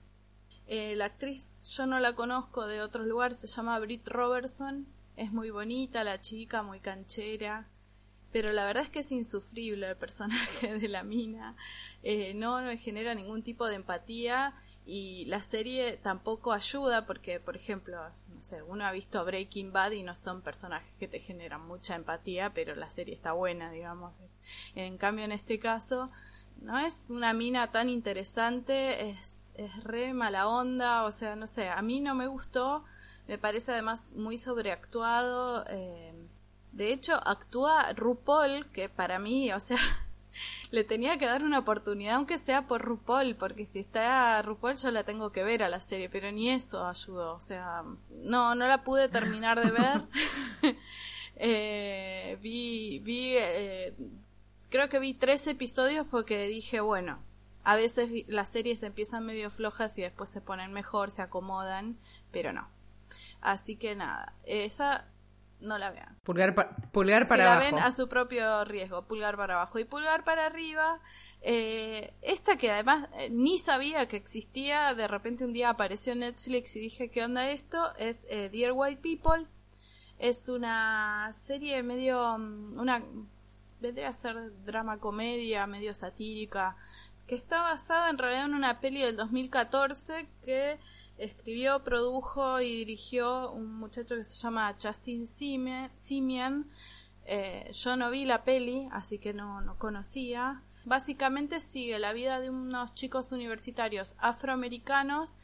Eh, 0.66 0.96
la 0.96 1.04
actriz 1.04 1.60
yo 1.76 1.84
no 1.86 2.00
la 2.00 2.14
conozco 2.14 2.66
de 2.66 2.80
otros 2.80 3.06
lugares, 3.06 3.38
se 3.38 3.46
llama 3.48 3.78
Britt 3.78 4.08
Robertson. 4.08 4.86
Es 5.16 5.32
muy 5.32 5.50
bonita 5.50 6.04
la 6.04 6.20
chica, 6.20 6.62
muy 6.62 6.80
canchera. 6.80 7.68
Pero 8.32 8.50
la 8.52 8.64
verdad 8.64 8.84
es 8.84 8.88
que 8.88 9.00
es 9.00 9.12
insufrible 9.12 9.88
el 9.88 9.96
personaje 9.96 10.78
de 10.78 10.88
la 10.88 11.02
mina. 11.02 11.56
Eh, 12.02 12.32
no 12.34 12.60
me 12.62 12.76
genera 12.78 13.14
ningún 13.14 13.42
tipo 13.42 13.66
de 13.66 13.76
empatía 13.76 14.54
y 14.84 15.26
la 15.26 15.42
serie 15.42 15.98
tampoco 15.98 16.52
ayuda 16.52 17.06
porque, 17.06 17.38
por 17.38 17.56
ejemplo, 17.56 17.98
no 18.34 18.42
sé, 18.42 18.62
uno 18.62 18.84
ha 18.84 18.92
visto 18.92 19.24
Breaking 19.24 19.72
Bad 19.72 19.92
y 19.92 20.02
no 20.02 20.16
son 20.16 20.42
personajes 20.42 20.92
que 20.98 21.06
te 21.06 21.20
generan 21.20 21.66
mucha 21.66 21.94
empatía, 21.94 22.52
pero 22.52 22.74
la 22.74 22.90
serie 22.90 23.14
está 23.14 23.32
buena, 23.32 23.70
digamos. 23.70 24.14
En 24.74 24.98
cambio, 24.98 25.24
en 25.24 25.32
este 25.32 25.60
caso, 25.60 26.10
no 26.60 26.78
es 26.78 27.04
una 27.08 27.32
mina 27.32 27.70
tan 27.70 27.88
interesante, 27.88 29.10
es, 29.10 29.46
es 29.54 29.84
re 29.84 30.14
mala 30.14 30.48
onda, 30.48 31.04
o 31.04 31.12
sea, 31.12 31.36
no 31.36 31.46
sé, 31.46 31.68
a 31.68 31.80
mí 31.82 32.00
no 32.00 32.14
me 32.14 32.26
gustó, 32.26 32.84
me 33.32 33.38
parece 33.38 33.72
además 33.72 34.12
muy 34.14 34.36
sobreactuado. 34.36 35.64
Eh, 35.70 36.12
de 36.72 36.92
hecho, 36.92 37.14
actúa 37.26 37.90
RuPaul, 37.94 38.66
que 38.72 38.90
para 38.90 39.18
mí, 39.18 39.50
o 39.54 39.60
sea, 39.60 39.78
le 40.70 40.84
tenía 40.84 41.16
que 41.16 41.24
dar 41.24 41.42
una 41.42 41.60
oportunidad, 41.60 42.16
aunque 42.16 42.36
sea 42.36 42.66
por 42.66 42.82
RuPaul, 42.82 43.34
porque 43.36 43.64
si 43.64 43.78
está 43.78 44.42
RuPaul 44.42 44.76
yo 44.76 44.90
la 44.90 45.04
tengo 45.04 45.32
que 45.32 45.44
ver 45.44 45.62
a 45.62 45.70
la 45.70 45.80
serie, 45.80 46.10
pero 46.10 46.30
ni 46.30 46.50
eso 46.50 46.86
ayudó. 46.86 47.32
O 47.34 47.40
sea, 47.40 47.84
no, 48.10 48.54
no 48.54 48.66
la 48.68 48.84
pude 48.84 49.08
terminar 49.08 49.64
de 49.64 49.70
ver. 49.70 50.02
eh, 51.36 52.36
vi, 52.42 52.98
vi, 52.98 53.32
eh, 53.38 53.94
creo 54.68 54.90
que 54.90 54.98
vi 54.98 55.14
tres 55.14 55.46
episodios 55.46 56.06
porque 56.10 56.48
dije, 56.48 56.82
bueno, 56.82 57.18
a 57.64 57.76
veces 57.76 58.10
las 58.28 58.50
series 58.50 58.82
empiezan 58.82 59.24
medio 59.24 59.48
flojas 59.48 59.96
y 59.96 60.02
después 60.02 60.28
se 60.28 60.42
ponen 60.42 60.74
mejor, 60.74 61.10
se 61.10 61.22
acomodan, 61.22 61.96
pero 62.30 62.52
no. 62.52 62.68
Así 63.42 63.76
que 63.76 63.94
nada, 63.96 64.32
esa 64.44 65.04
no 65.62 65.78
la 65.78 65.90
vean. 65.90 66.16
Pulgar, 66.22 66.54
pulgar 66.92 67.26
para 67.26 67.44
abajo. 67.44 67.60
la 67.60 67.76
ven 67.76 67.78
a 67.84 67.92
su 67.92 68.08
propio 68.08 68.64
riesgo, 68.64 69.02
pulgar 69.02 69.36
para 69.36 69.54
abajo. 69.54 69.78
Y 69.78 69.84
pulgar 69.84 70.24
para 70.24 70.46
arriba, 70.46 71.00
eh, 71.40 72.12
esta 72.22 72.56
que 72.56 72.70
además 72.70 73.08
eh, 73.18 73.30
ni 73.30 73.58
sabía 73.58 74.06
que 74.06 74.16
existía, 74.16 74.94
de 74.94 75.08
repente 75.08 75.44
un 75.44 75.52
día 75.52 75.70
apareció 75.70 76.12
en 76.12 76.20
Netflix 76.20 76.76
y 76.76 76.80
dije, 76.80 77.10
¿qué 77.10 77.24
onda 77.24 77.50
esto? 77.50 77.94
Es 77.96 78.26
eh, 78.30 78.48
Dear 78.50 78.72
White 78.74 79.00
People. 79.02 79.46
Es 80.18 80.48
una 80.48 81.30
serie 81.32 81.82
medio, 81.82 82.38
mm, 82.38 82.78
una, 82.78 83.02
vendría 83.80 84.08
a 84.08 84.12
ser 84.12 84.52
drama 84.64 84.98
comedia, 84.98 85.66
medio 85.66 85.94
satírica, 85.94 86.76
que 87.26 87.34
está 87.34 87.62
basada 87.62 88.10
en 88.10 88.18
realidad 88.18 88.46
en 88.46 88.54
una 88.54 88.80
peli 88.80 89.02
del 89.02 89.16
2014 89.16 90.28
que 90.44 90.78
escribió, 91.24 91.82
produjo 91.84 92.60
y 92.60 92.76
dirigió 92.78 93.50
un 93.52 93.74
muchacho 93.74 94.16
que 94.16 94.24
se 94.24 94.40
llama 94.40 94.76
Justin 94.80 95.26
Simian. 95.26 96.70
Eh, 97.24 97.70
yo 97.72 97.96
no 97.96 98.10
vi 98.10 98.24
la 98.24 98.44
peli, 98.44 98.88
así 98.92 99.18
que 99.18 99.32
no, 99.32 99.60
no 99.60 99.78
conocía. 99.78 100.62
Básicamente 100.84 101.60
sigue 101.60 101.98
la 101.98 102.12
vida 102.12 102.40
de 102.40 102.50
unos 102.50 102.94
chicos 102.94 103.32
universitarios 103.32 104.16
afroamericanos 104.18 105.34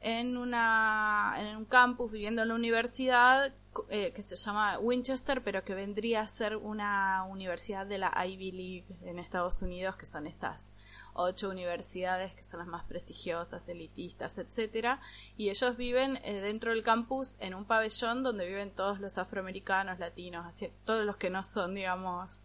en, 0.00 0.36
una, 0.36 1.34
en 1.38 1.56
un 1.56 1.64
campus 1.64 2.12
viviendo 2.12 2.42
en 2.42 2.48
la 2.48 2.54
universidad 2.54 3.52
eh, 3.88 4.12
que 4.14 4.22
se 4.22 4.36
llama 4.36 4.78
Winchester, 4.78 5.42
pero 5.42 5.64
que 5.64 5.74
vendría 5.74 6.20
a 6.20 6.26
ser 6.28 6.56
una 6.56 7.24
universidad 7.24 7.86
de 7.86 7.98
la 7.98 8.12
Ivy 8.24 8.52
League 8.52 8.86
en 9.02 9.18
Estados 9.18 9.62
Unidos, 9.62 9.96
que 9.96 10.06
son 10.06 10.28
estas 10.28 10.75
ocho 11.16 11.48
universidades 11.48 12.34
que 12.34 12.44
son 12.44 12.60
las 12.60 12.68
más 12.68 12.84
prestigiosas, 12.84 13.68
elitistas, 13.68 14.38
etcétera, 14.38 15.00
y 15.36 15.50
ellos 15.50 15.76
viven 15.76 16.18
eh, 16.22 16.40
dentro 16.40 16.70
del 16.70 16.82
campus 16.82 17.36
en 17.40 17.54
un 17.54 17.64
pabellón 17.64 18.22
donde 18.22 18.46
viven 18.46 18.70
todos 18.70 19.00
los 19.00 19.18
afroamericanos, 19.18 19.98
latinos, 19.98 20.46
así, 20.46 20.70
todos 20.84 21.04
los 21.04 21.16
que 21.16 21.30
no 21.30 21.42
son, 21.42 21.74
digamos, 21.74 22.44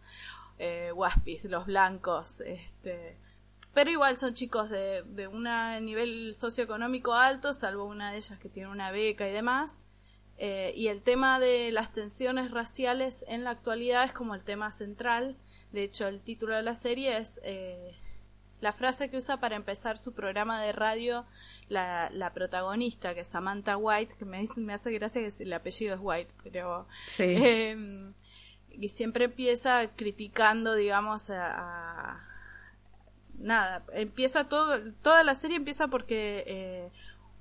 eh, 0.57 0.91
waspis, 0.93 1.45
los 1.45 1.65
blancos, 1.65 2.41
este, 2.41 3.17
pero 3.73 3.89
igual 3.89 4.17
son 4.17 4.33
chicos 4.33 4.69
de, 4.69 5.03
de 5.03 5.27
un 5.27 5.43
nivel 5.85 6.33
socioeconómico 6.35 7.13
alto, 7.13 7.53
salvo 7.53 7.85
una 7.85 8.11
de 8.11 8.17
ellas 8.17 8.37
que 8.39 8.49
tiene 8.49 8.69
una 8.69 8.91
beca 8.91 9.27
y 9.27 9.31
demás. 9.31 9.81
Eh, 10.37 10.73
y 10.75 10.87
el 10.87 11.03
tema 11.03 11.39
de 11.39 11.71
las 11.71 11.93
tensiones 11.93 12.49
raciales 12.51 13.23
en 13.27 13.43
la 13.43 13.51
actualidad 13.51 14.03
es 14.05 14.11
como 14.11 14.33
el 14.33 14.43
tema 14.43 14.71
central. 14.71 15.37
De 15.71 15.83
hecho, 15.83 16.07
el 16.07 16.19
título 16.19 16.55
de 16.55 16.63
la 16.63 16.75
serie 16.75 17.17
es 17.17 17.39
la 18.61 18.71
frase 18.71 19.09
que 19.09 19.17
usa 19.17 19.37
para 19.37 19.55
empezar 19.55 19.97
su 19.97 20.13
programa 20.13 20.61
de 20.61 20.71
radio 20.71 21.25
la, 21.67 22.09
la 22.11 22.31
protagonista, 22.31 23.13
que 23.13 23.21
es 23.21 23.27
Samantha 23.27 23.75
White, 23.75 24.15
que 24.17 24.25
me, 24.25 24.45
me 24.57 24.73
hace 24.73 24.91
gracia 24.91 25.21
que 25.21 25.43
el 25.43 25.53
apellido 25.53 25.95
es 25.95 25.99
White, 26.01 26.33
pero... 26.43 26.87
Sí. 27.07 27.23
Em, 27.23 28.13
y 28.69 28.87
siempre 28.89 29.25
empieza 29.25 29.89
criticando, 29.95 30.75
digamos, 30.75 31.29
a, 31.29 32.21
nada, 33.37 33.83
empieza 33.93 34.47
todo, 34.47 34.79
toda 35.01 35.23
la 35.23 35.35
serie 35.35 35.57
empieza 35.57 35.87
porque 35.87 36.43
eh, 36.47 36.91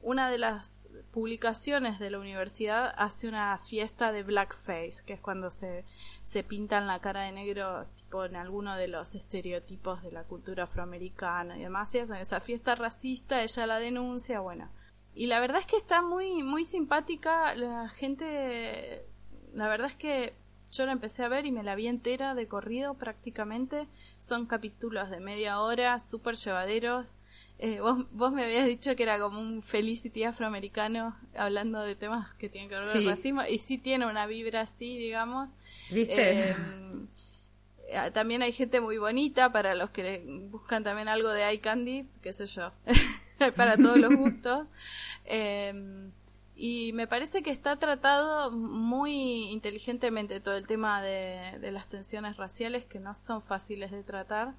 una 0.02 0.30
de 0.30 0.38
las 0.38 0.88
publicaciones 1.10 1.98
de 1.98 2.10
la 2.10 2.18
universidad 2.18 2.94
hace 2.96 3.28
una 3.28 3.58
fiesta 3.58 4.12
de 4.12 4.22
blackface, 4.22 5.04
que 5.04 5.14
es 5.14 5.20
cuando 5.20 5.50
se, 5.50 5.84
se 6.24 6.42
pintan 6.42 6.86
la 6.86 7.00
cara 7.00 7.22
de 7.22 7.32
negro 7.32 7.86
tipo 7.96 8.24
en 8.24 8.36
alguno 8.36 8.76
de 8.76 8.88
los 8.88 9.14
estereotipos 9.14 10.02
de 10.02 10.12
la 10.12 10.24
cultura 10.24 10.64
afroamericana 10.64 11.58
y 11.58 11.62
demás, 11.62 11.94
y 11.94 11.98
esa 11.98 12.40
fiesta 12.40 12.74
racista, 12.74 13.42
ella 13.42 13.66
la 13.66 13.78
denuncia, 13.78 14.40
bueno. 14.40 14.70
Y 15.14 15.26
la 15.26 15.40
verdad 15.40 15.60
es 15.60 15.66
que 15.66 15.76
está 15.76 16.02
muy, 16.02 16.42
muy 16.42 16.64
simpática, 16.64 17.54
la 17.54 17.88
gente, 17.88 19.04
la 19.52 19.68
verdad 19.68 19.88
es 19.88 19.96
que 19.96 20.34
yo 20.70 20.86
la 20.86 20.92
empecé 20.92 21.24
a 21.24 21.28
ver 21.28 21.46
y 21.46 21.52
me 21.52 21.64
la 21.64 21.74
vi 21.74 21.88
entera 21.88 22.34
de 22.34 22.46
corrido 22.46 22.94
prácticamente. 22.94 23.88
Son 24.20 24.46
capítulos 24.46 25.10
de 25.10 25.18
media 25.18 25.60
hora, 25.60 25.98
súper 25.98 26.36
llevaderos. 26.36 27.14
Eh, 27.62 27.78
vos, 27.78 28.06
vos 28.12 28.32
me 28.32 28.44
habías 28.44 28.66
dicho 28.66 28.96
que 28.96 29.02
era 29.02 29.18
como 29.18 29.38
un 29.38 29.62
Felicity 29.62 30.24
afroamericano 30.24 31.14
hablando 31.36 31.82
de 31.82 31.94
temas 31.94 32.32
que 32.32 32.48
tienen 32.48 32.70
que 32.70 32.76
ver 32.76 32.88
con 32.88 32.96
el 32.96 33.06
racismo 33.06 33.42
y 33.44 33.58
sí 33.58 33.76
tiene 33.76 34.06
una 34.06 34.26
vibra 34.26 34.62
así, 34.62 34.96
digamos. 34.96 35.56
¿Viste? 35.90 36.52
Eh, 36.52 36.56
también 38.14 38.40
hay 38.40 38.52
gente 38.52 38.80
muy 38.80 38.96
bonita 38.96 39.52
para 39.52 39.74
los 39.74 39.90
que 39.90 40.24
buscan 40.50 40.84
también 40.84 41.08
algo 41.08 41.28
de 41.28 41.46
eye 41.46 41.60
candy, 41.60 42.08
qué 42.22 42.32
sé 42.32 42.46
yo, 42.46 42.72
para 43.56 43.76
todos 43.76 43.98
los 43.98 44.14
gustos. 44.14 44.66
Eh, 45.26 46.10
y 46.56 46.94
me 46.94 47.06
parece 47.06 47.42
que 47.42 47.50
está 47.50 47.76
tratado 47.76 48.52
muy 48.52 49.50
inteligentemente 49.50 50.40
todo 50.40 50.56
el 50.56 50.66
tema 50.66 51.02
de, 51.02 51.58
de 51.60 51.72
las 51.72 51.88
tensiones 51.88 52.38
raciales 52.38 52.86
que 52.86 53.00
no 53.00 53.14
son 53.14 53.42
fáciles 53.42 53.90
de 53.90 54.02
tratar 54.02 54.54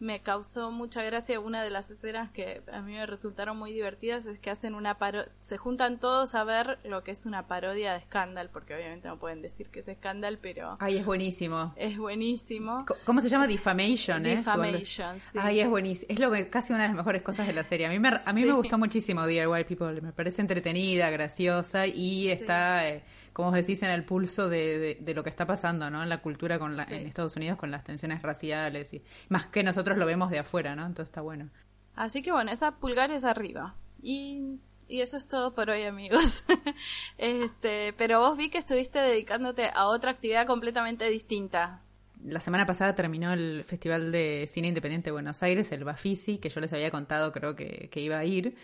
me 0.00 0.20
causó 0.20 0.70
mucha 0.70 1.02
gracia 1.02 1.38
una 1.40 1.62
de 1.62 1.70
las 1.70 1.90
escenas 1.90 2.30
que 2.30 2.62
a 2.72 2.80
mí 2.82 2.92
me 2.92 3.06
resultaron 3.06 3.56
muy 3.56 3.72
divertidas 3.72 4.26
es 4.26 4.38
que 4.38 4.50
hacen 4.50 4.74
una 4.74 4.98
paro 4.98 5.24
se 5.38 5.56
juntan 5.56 6.00
todos 6.00 6.34
a 6.34 6.44
ver 6.44 6.78
lo 6.84 7.04
que 7.04 7.12
es 7.12 7.26
una 7.26 7.46
parodia 7.46 7.94
de 7.94 8.00
Scandal 8.00 8.50
porque 8.50 8.74
obviamente 8.74 9.08
no 9.08 9.18
pueden 9.18 9.40
decir 9.40 9.68
que 9.68 9.80
es 9.80 9.86
Scandal 9.86 10.38
pero 10.38 10.76
ay 10.80 10.98
es 10.98 11.06
buenísimo. 11.06 11.72
es 11.76 11.96
buenísimo. 11.96 12.84
Cómo 13.04 13.20
se 13.20 13.28
llama 13.28 13.46
Defamation 13.46 14.26
¿eh? 14.26 14.36
Defamation 14.36 15.20
sí. 15.20 15.38
ay 15.40 15.60
es 15.60 15.68
buenísimo. 15.68 16.06
Es 16.12 16.18
lo 16.18 16.30
que 16.30 16.48
casi 16.48 16.72
una 16.72 16.82
de 16.82 16.88
las 16.88 16.96
mejores 16.96 17.22
cosas 17.22 17.46
de 17.46 17.52
la 17.52 17.64
serie. 17.64 17.86
A 17.86 17.90
mí 17.90 17.98
me 17.98 18.08
a 18.24 18.32
mí 18.32 18.44
me 18.44 18.52
gustó 18.52 18.78
muchísimo 18.78 19.26
Dear 19.26 19.48
White 19.48 19.68
People. 19.74 20.00
Me 20.00 20.12
parece 20.12 20.40
entretenida 20.40 21.10
graciosa 21.10 21.86
y 21.86 22.28
está 22.28 22.88
eh, 22.88 23.02
como 23.34 23.50
decís, 23.50 23.82
en 23.82 23.90
el 23.90 24.04
pulso 24.04 24.48
de, 24.48 24.96
de, 25.00 25.14
lo 25.14 25.24
que 25.24 25.28
está 25.28 25.44
pasando, 25.44 25.90
¿no? 25.90 26.04
En 26.04 26.08
la 26.08 26.22
cultura 26.22 26.60
con 26.60 26.76
la, 26.76 26.84
en 26.84 27.06
Estados 27.06 27.34
Unidos 27.34 27.58
con 27.58 27.72
las 27.72 27.82
tensiones 27.82 28.22
raciales 28.22 28.94
y 28.94 29.02
más 29.28 29.48
que 29.48 29.64
nosotros 29.64 29.98
lo 29.98 30.06
vemos 30.06 30.30
de 30.30 30.38
afuera, 30.38 30.76
¿no? 30.76 30.86
Entonces 30.86 31.10
está 31.10 31.20
bueno. 31.20 31.50
Así 31.96 32.22
que 32.22 32.30
bueno, 32.30 32.52
esa 32.52 32.76
pulgar 32.76 33.10
es 33.10 33.24
arriba. 33.24 33.74
Y, 34.00 34.60
y 34.86 35.00
eso 35.00 35.16
es 35.16 35.26
todo 35.26 35.52
por 35.52 35.68
hoy, 35.68 35.82
amigos. 35.82 36.44
este, 37.18 37.92
pero 37.98 38.20
vos 38.20 38.38
vi 38.38 38.50
que 38.50 38.58
estuviste 38.58 39.00
dedicándote 39.00 39.68
a 39.74 39.86
otra 39.86 40.12
actividad 40.12 40.46
completamente 40.46 41.10
distinta. 41.10 41.82
La 42.24 42.38
semana 42.38 42.66
pasada 42.66 42.94
terminó 42.94 43.32
el 43.32 43.64
Festival 43.64 44.12
de 44.12 44.48
Cine 44.48 44.68
Independiente 44.68 45.08
de 45.08 45.12
Buenos 45.12 45.42
Aires, 45.42 45.72
el 45.72 45.82
Bafisi, 45.82 46.38
que 46.38 46.50
yo 46.50 46.60
les 46.60 46.72
había 46.72 46.92
contado, 46.92 47.32
creo 47.32 47.56
que, 47.56 47.88
que 47.90 48.00
iba 48.00 48.16
a 48.16 48.24
ir. 48.24 48.54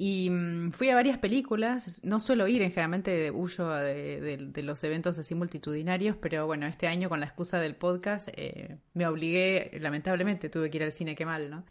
Y 0.00 0.30
mm, 0.30 0.70
fui 0.70 0.90
a 0.90 0.94
varias 0.94 1.18
películas, 1.18 2.00
no 2.04 2.20
suelo 2.20 2.46
ir, 2.46 2.62
en 2.62 2.70
generalmente 2.70 3.32
huyo 3.32 3.68
de, 3.68 4.62
los 4.62 4.84
eventos 4.84 5.18
así 5.18 5.34
multitudinarios, 5.34 6.16
pero 6.16 6.46
bueno, 6.46 6.66
este 6.66 6.86
año 6.86 7.08
con 7.08 7.18
la 7.18 7.26
excusa 7.26 7.58
del 7.58 7.74
podcast 7.74 8.28
eh, 8.36 8.78
me 8.94 9.08
obligué, 9.08 9.76
lamentablemente 9.80 10.50
tuve 10.50 10.70
que 10.70 10.76
ir 10.76 10.84
al 10.84 10.92
cine, 10.92 11.16
qué 11.16 11.26
mal, 11.26 11.50
¿no? 11.50 11.64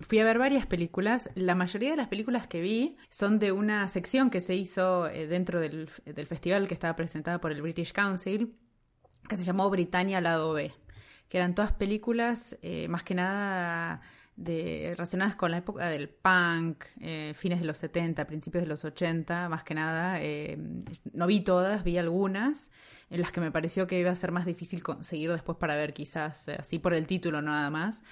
Fui 0.00 0.20
a 0.20 0.24
ver 0.24 0.38
varias 0.38 0.66
películas. 0.66 1.28
La 1.34 1.54
mayoría 1.54 1.90
de 1.90 1.98
las 1.98 2.08
películas 2.08 2.48
que 2.48 2.62
vi 2.62 2.96
son 3.10 3.38
de 3.38 3.52
una 3.52 3.88
sección 3.88 4.30
que 4.30 4.40
se 4.40 4.54
hizo 4.54 5.06
eh, 5.08 5.26
dentro 5.26 5.60
del, 5.60 5.90
del, 6.06 6.26
festival 6.26 6.66
que 6.66 6.72
estaba 6.72 6.96
presentada 6.96 7.42
por 7.42 7.52
el 7.52 7.60
British 7.60 7.92
Council, 7.92 8.54
que 9.28 9.36
se 9.36 9.44
llamó 9.44 9.68
Britannia 9.68 10.22
Lado 10.22 10.54
B, 10.54 10.72
que 11.28 11.36
eran 11.36 11.54
todas 11.54 11.72
películas 11.72 12.56
eh, 12.62 12.88
más 12.88 13.02
que 13.02 13.14
nada 13.14 14.00
de, 14.36 14.90
relacionadas 14.96 15.36
con 15.36 15.50
la 15.50 15.58
época 15.58 15.88
del 15.88 16.08
punk, 16.08 16.84
eh, 17.00 17.34
fines 17.36 17.60
de 17.60 17.66
los 17.66 17.78
70, 17.78 18.26
principios 18.26 18.64
de 18.64 18.68
los 18.68 18.84
80, 18.84 19.48
más 19.48 19.62
que 19.64 19.74
nada. 19.74 20.20
Eh, 20.20 20.58
no 21.12 21.26
vi 21.26 21.40
todas, 21.40 21.84
vi 21.84 21.98
algunas, 21.98 22.70
en 23.10 23.20
las 23.20 23.32
que 23.32 23.40
me 23.40 23.52
pareció 23.52 23.86
que 23.86 23.98
iba 23.98 24.10
a 24.10 24.16
ser 24.16 24.32
más 24.32 24.46
difícil 24.46 24.82
conseguir 24.82 25.30
después 25.30 25.58
para 25.58 25.76
ver, 25.76 25.92
quizás 25.94 26.48
eh, 26.48 26.56
así 26.58 26.78
por 26.78 26.94
el 26.94 27.06
título 27.06 27.42
nada 27.42 27.70
más. 27.70 28.02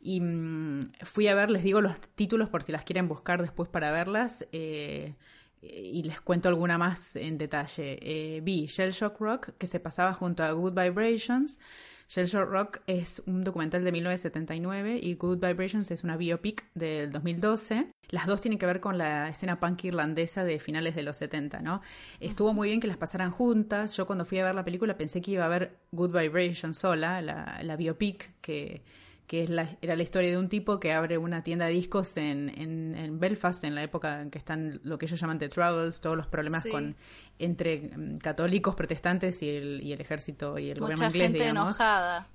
Y 0.00 0.20
mm, 0.20 0.80
fui 1.02 1.28
a 1.28 1.34
ver, 1.34 1.50
les 1.50 1.62
digo 1.62 1.80
los 1.80 2.00
títulos 2.14 2.48
por 2.48 2.62
si 2.62 2.72
las 2.72 2.84
quieren 2.84 3.08
buscar 3.08 3.42
después 3.42 3.68
para 3.68 3.90
verlas. 3.90 4.46
y 4.52 6.02
les 6.02 6.20
cuento 6.20 6.48
alguna 6.48 6.76
más 6.76 7.14
en 7.16 7.38
detalle. 7.38 8.40
vi 8.42 8.66
Shell 8.66 8.90
Shock 8.92 9.20
Rock, 9.20 9.50
que 9.58 9.66
se 9.68 9.78
pasaba 9.80 10.12
junto 10.12 10.42
a 10.42 10.50
Good 10.52 10.74
Vibrations. 10.74 11.58
Shell 12.12 12.26
Shock 12.26 12.50
Rock 12.50 12.80
es 12.86 13.22
un 13.24 13.42
documental 13.42 13.84
de 13.84 13.90
1979 13.90 15.00
y 15.02 15.14
Good 15.14 15.38
Vibrations 15.38 15.90
es 15.90 16.04
una 16.04 16.18
biopic 16.18 16.66
del 16.74 17.10
2012. 17.10 17.86
Las 18.10 18.26
dos 18.26 18.42
tienen 18.42 18.58
que 18.58 18.66
ver 18.66 18.80
con 18.80 18.98
la 18.98 19.30
escena 19.30 19.58
punk 19.58 19.84
irlandesa 19.84 20.44
de 20.44 20.58
finales 20.58 20.94
de 20.94 21.04
los 21.04 21.16
70, 21.16 21.62
¿no? 21.62 21.80
Estuvo 22.20 22.52
muy 22.52 22.68
bien 22.68 22.80
que 22.80 22.86
las 22.86 22.98
pasaran 22.98 23.30
juntas. 23.30 23.96
Yo 23.96 24.06
cuando 24.06 24.26
fui 24.26 24.38
a 24.40 24.44
ver 24.44 24.54
la 24.54 24.62
película 24.62 24.98
pensé 24.98 25.22
que 25.22 25.30
iba 25.30 25.46
a 25.46 25.48
ver 25.48 25.78
Good 25.92 26.10
Vibrations 26.10 26.76
sola, 26.76 27.22
la, 27.22 27.60
la 27.62 27.76
biopic 27.76 28.34
que 28.42 28.82
que 29.32 29.44
es 29.44 29.48
la, 29.48 29.66
era 29.80 29.96
la 29.96 30.02
historia 30.02 30.28
de 30.28 30.36
un 30.36 30.50
tipo 30.50 30.78
que 30.78 30.92
abre 30.92 31.16
una 31.16 31.42
tienda 31.42 31.64
de 31.64 31.72
discos 31.72 32.18
en, 32.18 32.52
en, 32.54 33.18
Belfast, 33.18 33.64
en 33.64 33.74
la 33.74 33.82
época 33.82 34.20
en 34.20 34.30
que 34.30 34.36
están 34.36 34.78
lo 34.84 34.98
que 34.98 35.06
ellos 35.06 35.18
llaman 35.18 35.38
The 35.38 35.48
Troubles, 35.48 36.02
todos 36.02 36.18
los 36.18 36.26
problemas 36.26 36.66
con 36.70 36.94
entre 37.38 37.80
mm, 37.96 38.18
católicos, 38.18 38.74
protestantes 38.74 39.42
y 39.42 39.48
el, 39.48 39.80
y 39.82 39.94
el 39.94 40.02
ejército 40.02 40.58
y 40.58 40.68
el 40.68 40.78
gobierno 40.78 41.06
inglés, 41.06 41.28
gente 41.28 41.48
enojada. 41.48 42.28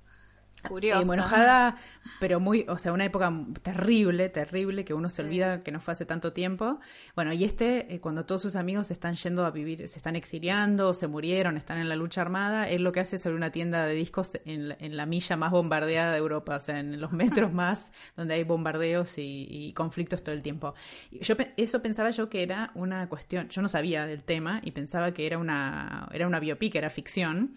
Curiosa. 0.66 1.04
muy 1.04 1.14
enojada, 1.14 1.76
pero 2.20 2.40
muy, 2.40 2.64
o 2.68 2.78
sea, 2.78 2.92
una 2.92 3.04
época 3.04 3.32
terrible, 3.62 4.28
terrible, 4.28 4.84
que 4.84 4.94
uno 4.94 5.08
se 5.08 5.22
olvida 5.22 5.62
que 5.62 5.70
no 5.70 5.80
fue 5.80 5.92
hace 5.92 6.06
tanto 6.06 6.32
tiempo. 6.32 6.80
Bueno, 7.14 7.32
y 7.32 7.44
este, 7.44 7.94
eh, 7.94 8.00
cuando 8.00 8.24
todos 8.26 8.42
sus 8.42 8.56
amigos 8.56 8.88
se 8.88 8.92
están 8.92 9.14
yendo 9.14 9.44
a 9.44 9.50
vivir, 9.50 9.88
se 9.88 9.98
están 9.98 10.16
exiliando, 10.16 10.94
se 10.94 11.06
murieron, 11.06 11.56
están 11.56 11.78
en 11.78 11.88
la 11.88 11.96
lucha 11.96 12.20
armada, 12.20 12.68
él 12.68 12.82
lo 12.82 12.92
que 12.92 13.00
hace 13.00 13.16
es 13.16 13.26
abrir 13.26 13.36
una 13.36 13.50
tienda 13.50 13.84
de 13.86 13.94
discos 13.94 14.38
en, 14.44 14.76
en 14.78 14.96
la 14.96 15.06
milla 15.06 15.36
más 15.36 15.50
bombardeada 15.50 16.12
de 16.12 16.18
Europa, 16.18 16.56
o 16.56 16.60
sea, 16.60 16.80
en 16.80 17.00
los 17.00 17.12
metros 17.12 17.52
más 17.52 17.92
donde 18.16 18.34
hay 18.34 18.44
bombardeos 18.44 19.14
y, 19.16 19.72
conflictos 19.74 20.22
todo 20.22 20.34
el 20.34 20.42
tiempo. 20.42 20.74
Yo 21.10 21.36
eso 21.56 21.82
pensaba 21.82 22.10
yo 22.10 22.28
que 22.28 22.42
era 22.42 22.70
una 22.74 23.08
cuestión, 23.08 23.48
yo 23.48 23.62
no 23.62 23.68
sabía 23.68 24.06
del 24.06 24.24
tema 24.24 24.60
y 24.64 24.72
pensaba 24.72 25.12
que 25.12 25.26
era 25.26 25.38
una, 25.38 26.08
era 26.12 26.26
una 26.26 26.40
biopic, 26.40 26.74
era 26.74 26.90
ficción 26.90 27.54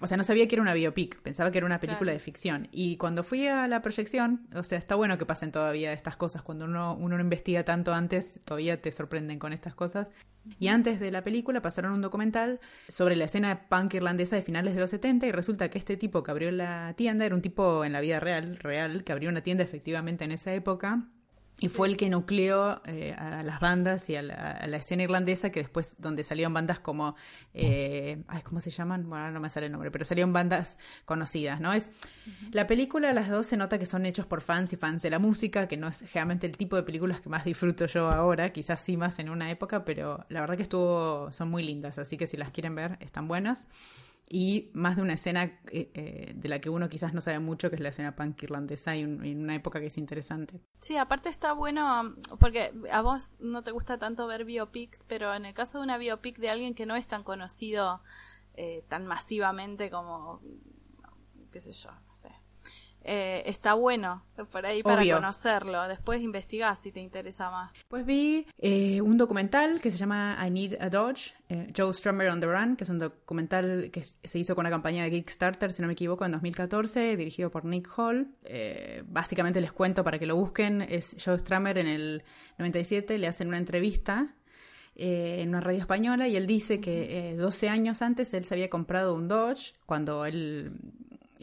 o 0.00 0.06
sea, 0.06 0.16
no 0.16 0.24
sabía 0.24 0.48
que 0.48 0.54
era 0.54 0.62
una 0.62 0.74
biopic, 0.74 1.20
pensaba 1.20 1.50
que 1.50 1.58
era 1.58 1.66
una 1.66 1.78
película 1.78 2.12
de 2.12 2.18
ficción. 2.18 2.68
Y 2.72 2.96
cuando 2.96 3.22
fui 3.22 3.46
a 3.46 3.68
la 3.68 3.82
proyección, 3.82 4.48
o 4.54 4.64
sea, 4.64 4.78
está 4.78 4.94
bueno 4.94 5.18
que 5.18 5.26
pasen 5.26 5.52
todavía 5.52 5.92
estas 5.92 6.16
cosas. 6.16 6.42
Cuando 6.42 6.64
uno, 6.64 6.96
uno 6.96 7.16
no 7.16 7.22
investiga 7.22 7.64
tanto 7.64 7.92
antes, 7.92 8.40
todavía 8.44 8.80
te 8.80 8.90
sorprenden 8.90 9.38
con 9.38 9.52
estas 9.52 9.74
cosas. 9.74 10.08
Y 10.58 10.68
antes 10.68 10.98
de 10.98 11.12
la 11.12 11.22
película 11.22 11.62
pasaron 11.62 11.92
un 11.92 12.00
documental 12.00 12.58
sobre 12.88 13.14
la 13.14 13.26
escena 13.26 13.68
punk 13.68 13.94
irlandesa 13.94 14.34
de 14.34 14.42
finales 14.42 14.74
de 14.74 14.80
los 14.80 14.90
70 14.90 15.26
y 15.26 15.30
resulta 15.30 15.68
que 15.68 15.78
este 15.78 15.96
tipo 15.96 16.22
que 16.22 16.30
abrió 16.30 16.50
la 16.50 16.94
tienda 16.96 17.24
era 17.24 17.34
un 17.34 17.42
tipo 17.42 17.84
en 17.84 17.92
la 17.92 18.00
vida 18.00 18.18
real, 18.18 18.56
real, 18.56 19.04
que 19.04 19.12
abrió 19.12 19.30
una 19.30 19.42
tienda 19.42 19.62
efectivamente 19.62 20.24
en 20.24 20.32
esa 20.32 20.52
época 20.52 21.06
y 21.60 21.68
fue 21.68 21.86
el 21.86 21.96
que 21.96 22.08
nucleó 22.08 22.82
eh, 22.86 23.14
a 23.16 23.42
las 23.44 23.60
bandas 23.60 24.10
y 24.10 24.16
a 24.16 24.22
la, 24.22 24.76
escena 24.76 25.04
irlandesa, 25.04 25.50
que 25.50 25.60
después, 25.60 25.94
donde 25.98 26.24
salieron 26.24 26.52
bandas 26.52 26.80
como, 26.80 27.14
eh, 27.54 28.22
ay, 28.26 28.42
¿cómo 28.42 28.60
se 28.60 28.70
llaman? 28.70 29.08
Bueno, 29.08 29.30
no 29.30 29.38
me 29.38 29.48
sale 29.48 29.66
el 29.66 29.72
nombre, 29.72 29.90
pero 29.90 30.04
salieron 30.04 30.32
bandas 30.32 30.76
conocidas, 31.04 31.60
¿no? 31.60 31.72
Es 31.72 31.90
La 32.50 32.66
película, 32.66 33.12
las 33.12 33.28
dos 33.28 33.46
se 33.46 33.56
nota 33.56 33.78
que 33.78 33.86
son 33.86 34.06
hechos 34.06 34.26
por 34.26 34.40
fans 34.40 34.72
y 34.72 34.76
fans 34.76 35.02
de 35.02 35.10
la 35.10 35.20
música, 35.20 35.68
que 35.68 35.76
no 35.76 35.88
es 35.88 36.00
generalmente 36.00 36.48
el 36.48 36.56
tipo 36.56 36.74
de 36.74 36.82
películas 36.82 37.20
que 37.20 37.28
más 37.28 37.44
disfruto 37.44 37.86
yo 37.86 38.08
ahora, 38.10 38.50
quizás 38.50 38.80
sí 38.80 38.96
más 38.96 39.20
en 39.20 39.30
una 39.30 39.50
época, 39.50 39.84
pero 39.84 40.24
la 40.30 40.40
verdad 40.40 40.56
que 40.56 40.64
estuvo, 40.64 41.32
son 41.32 41.48
muy 41.48 41.62
lindas, 41.62 41.98
así 41.98 42.16
que 42.16 42.26
si 42.26 42.36
las 42.36 42.50
quieren 42.50 42.74
ver, 42.74 42.96
están 43.00 43.28
buenas 43.28 43.68
y 44.34 44.70
más 44.72 44.96
de 44.96 45.02
una 45.02 45.12
escena 45.12 45.60
eh, 45.70 45.90
eh, 45.92 46.32
de 46.34 46.48
la 46.48 46.58
que 46.58 46.70
uno 46.70 46.88
quizás 46.88 47.12
no 47.12 47.20
sabe 47.20 47.38
mucho, 47.38 47.68
que 47.68 47.76
es 47.76 47.82
la 47.82 47.90
escena 47.90 48.16
punk 48.16 48.42
irlandesa 48.42 48.96
y 48.96 49.02
en 49.02 49.42
una 49.42 49.54
época 49.54 49.78
que 49.78 49.86
es 49.86 49.98
interesante. 49.98 50.62
Sí, 50.80 50.96
aparte 50.96 51.28
está 51.28 51.52
bueno, 51.52 52.16
porque 52.40 52.72
a 52.90 53.02
vos 53.02 53.36
no 53.40 53.62
te 53.62 53.72
gusta 53.72 53.98
tanto 53.98 54.26
ver 54.26 54.46
biopics, 54.46 55.04
pero 55.06 55.34
en 55.34 55.44
el 55.44 55.52
caso 55.52 55.78
de 55.78 55.84
una 55.84 55.98
biopic 55.98 56.38
de 56.38 56.48
alguien 56.48 56.74
que 56.74 56.86
no 56.86 56.96
es 56.96 57.06
tan 57.06 57.24
conocido 57.24 58.02
eh, 58.54 58.86
tan 58.88 59.06
masivamente 59.06 59.90
como, 59.90 60.40
qué 61.52 61.60
sé 61.60 61.72
yo, 61.72 61.90
no 61.90 62.14
sé. 62.14 62.30
Eh, 63.04 63.42
está 63.46 63.74
bueno 63.74 64.24
por 64.50 64.64
ahí 64.64 64.82
para 64.82 65.04
conocerlo. 65.14 65.86
Después 65.88 66.22
investigás 66.22 66.78
si 66.78 66.92
te 66.92 67.00
interesa 67.00 67.50
más. 67.50 67.72
Pues 67.88 68.06
vi 68.06 68.46
eh, 68.58 69.00
un 69.00 69.16
documental 69.16 69.80
que 69.80 69.90
se 69.90 69.98
llama 69.98 70.38
I 70.44 70.50
Need 70.50 70.80
a 70.80 70.88
Dodge, 70.88 71.34
eh, 71.48 71.72
Joe 71.76 71.92
Strummer 71.92 72.28
on 72.30 72.40
the 72.40 72.46
Run, 72.46 72.76
que 72.76 72.84
es 72.84 72.90
un 72.90 72.98
documental 72.98 73.90
que 73.90 74.02
se 74.02 74.38
hizo 74.38 74.54
con 74.54 74.62
una 74.62 74.70
campaña 74.70 75.04
de 75.04 75.10
Kickstarter, 75.10 75.72
si 75.72 75.82
no 75.82 75.88
me 75.88 75.94
equivoco, 75.94 76.24
en 76.24 76.32
2014, 76.32 77.16
dirigido 77.16 77.50
por 77.50 77.64
Nick 77.64 77.88
Hall. 77.96 78.28
básicamente 79.06 79.60
les 79.60 79.72
cuento 79.72 80.04
para 80.04 80.18
que 80.18 80.26
lo 80.26 80.36
busquen, 80.36 80.82
es 80.82 81.16
Joe 81.22 81.38
Strummer 81.38 81.78
en 81.78 81.86
el 81.88 82.24
97, 82.58 83.18
le 83.18 83.26
hacen 83.26 83.48
una 83.48 83.58
entrevista 83.58 84.34
en 84.94 85.48
una 85.48 85.60
radio 85.60 85.80
española 85.80 86.28
y 86.28 86.36
él 86.36 86.46
dice 86.46 86.78
que 86.78 87.34
12 87.38 87.68
años 87.70 88.02
antes 88.02 88.34
él 88.34 88.44
se 88.44 88.54
había 88.54 88.68
comprado 88.68 89.14
un 89.14 89.26
Dodge 89.26 89.72
cuando 89.86 90.26
él 90.26 90.72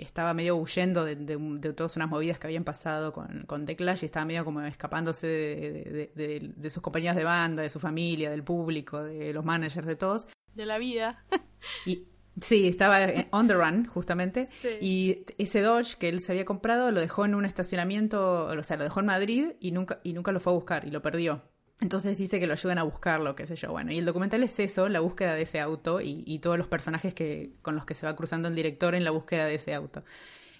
estaba 0.01 0.33
medio 0.33 0.55
huyendo 0.55 1.05
de, 1.05 1.15
de, 1.15 1.73
todas 1.73 1.95
unas 1.95 2.09
movidas 2.09 2.39
que 2.39 2.47
habían 2.47 2.63
pasado 2.63 3.11
con, 3.13 3.43
con 3.45 3.65
The 3.65 3.75
Clash 3.75 4.03
y 4.03 4.05
estaba 4.05 4.25
medio 4.25 4.45
como 4.45 4.61
escapándose 4.61 5.27
de, 5.27 6.69
sus 6.69 6.81
compañeros 6.81 7.15
de 7.15 7.23
banda, 7.23 7.63
de 7.63 7.69
su 7.69 7.79
familia, 7.79 8.29
del 8.29 8.43
público, 8.43 9.03
de 9.03 9.33
los 9.33 9.45
managers, 9.45 9.87
de 9.87 9.95
todos. 9.95 10.27
De 10.53 10.65
la 10.65 10.77
vida. 10.77 11.23
y 11.85 12.05
Sí, 12.41 12.67
estaba 12.67 12.99
on 13.31 13.47
the 13.47 13.53
run, 13.53 13.85
justamente. 13.85 14.47
Y 14.81 15.25
ese 15.37 15.61
Dodge 15.61 15.95
que 15.97 16.09
él 16.09 16.21
se 16.21 16.31
había 16.31 16.45
comprado 16.45 16.91
lo 16.91 17.01
dejó 17.01 17.25
en 17.25 17.35
un 17.35 17.45
estacionamiento, 17.45 18.45
o 18.45 18.63
sea, 18.63 18.77
lo 18.77 18.83
dejó 18.83 18.99
en 18.99 19.07
Madrid 19.07 19.47
y 19.59 19.71
nunca, 19.71 19.99
y 20.03 20.13
nunca 20.13 20.31
lo 20.31 20.39
fue 20.39 20.53
a 20.53 20.55
buscar 20.55 20.85
y 20.85 20.91
lo 20.91 21.01
perdió. 21.01 21.43
Entonces 21.81 22.17
dice 22.17 22.39
que 22.39 22.47
lo 22.47 22.53
ayudan 22.53 22.77
a 22.77 22.83
buscarlo, 22.83 23.35
qué 23.35 23.47
sé 23.47 23.55
yo. 23.55 23.71
Bueno, 23.71 23.91
y 23.91 23.97
el 23.97 24.05
documental 24.05 24.43
es 24.43 24.59
eso, 24.59 24.89
la 24.89 24.99
búsqueda 24.99 25.33
de 25.33 25.43
ese 25.43 25.59
auto 25.61 26.01
y, 26.01 26.39
todos 26.39 26.57
los 26.57 26.67
personajes 26.67 27.13
que, 27.13 27.51
con 27.61 27.75
los 27.75 27.85
que 27.85 27.95
se 27.95 28.05
va 28.05 28.15
cruzando 28.15 28.49
el 28.49 28.55
director 28.55 28.95
en 28.95 29.03
la 29.05 29.11
búsqueda 29.11 29.45
de 29.45 29.55
ese 29.55 29.73
auto. 29.73 30.03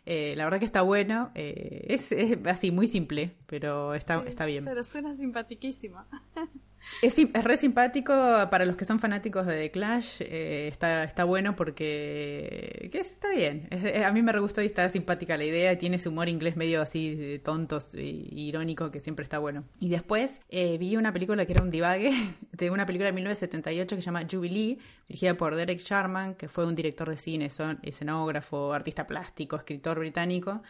Eh, 0.06 0.34
la 0.38 0.46
verdad 0.46 0.60
que 0.60 0.66
está 0.66 0.82
bueno, 0.82 1.32
eh, 1.36 1.86
es, 1.90 2.12
así 2.48 2.72
muy 2.72 2.88
simple, 2.88 3.36
pero 3.48 3.94
está, 3.96 4.24
está 4.26 4.46
bien. 4.46 4.64
Pero 4.64 4.82
suena 4.84 5.14
simpaticísima. 5.14 6.08
Es, 7.02 7.18
es 7.18 7.44
re 7.44 7.58
simpático 7.58 8.14
para 8.50 8.66
los 8.66 8.76
que 8.76 8.86
son 8.86 9.00
fanáticos 9.00 9.46
de 9.46 9.58
The 9.58 9.72
Clash. 9.72 10.22
Eh, 10.22 10.68
está, 10.72 11.04
está 11.04 11.24
bueno 11.24 11.56
porque 11.56 12.90
que 12.92 13.00
está 13.00 13.32
bien. 13.32 13.68
a 14.04 14.12
mí 14.12 14.22
me 14.22 14.32
re 14.32 14.40
gustó 14.40 14.62
y 14.62 14.66
está 14.66 14.90
simpática 14.90 15.38
la 15.38 15.46
idea. 15.46 15.78
Tiene 15.78 15.98
ese 15.98 16.10
humor 16.10 16.30
inglés 16.30 16.56
medio 16.56 16.82
así 16.82 17.42
tontos 17.44 17.94
e 17.94 18.04
irónico 18.04 18.92
que 18.92 19.00
siempre 19.00 19.24
está 19.24 19.40
bueno. 19.40 19.64
Y 19.80 19.90
después 19.90 20.42
eh, 20.50 20.78
vi 20.78 20.98
una 20.98 21.14
película 21.14 21.46
que 21.46 21.54
era 21.54 21.64
un 21.64 21.72
divague 21.72 22.12
de 22.52 22.70
una 22.70 22.86
película 22.86 23.08
de 23.08 23.14
1978 23.14 23.96
que 23.96 24.02
se 24.02 24.06
llama 24.06 24.26
Jubilee, 24.30 24.80
dirigida 25.08 25.36
por 25.36 25.56
Derek 25.56 25.80
Sharman, 25.80 26.36
que 26.36 26.48
fue 26.48 26.66
un 26.66 26.76
director 26.76 27.10
de 27.10 27.18
cine, 27.18 27.50
son, 27.50 27.80
escenógrafo, 27.84 28.74
artista 28.74 29.08
plástico, 29.08 29.56
escritor 29.56 30.00
británico 30.00 30.62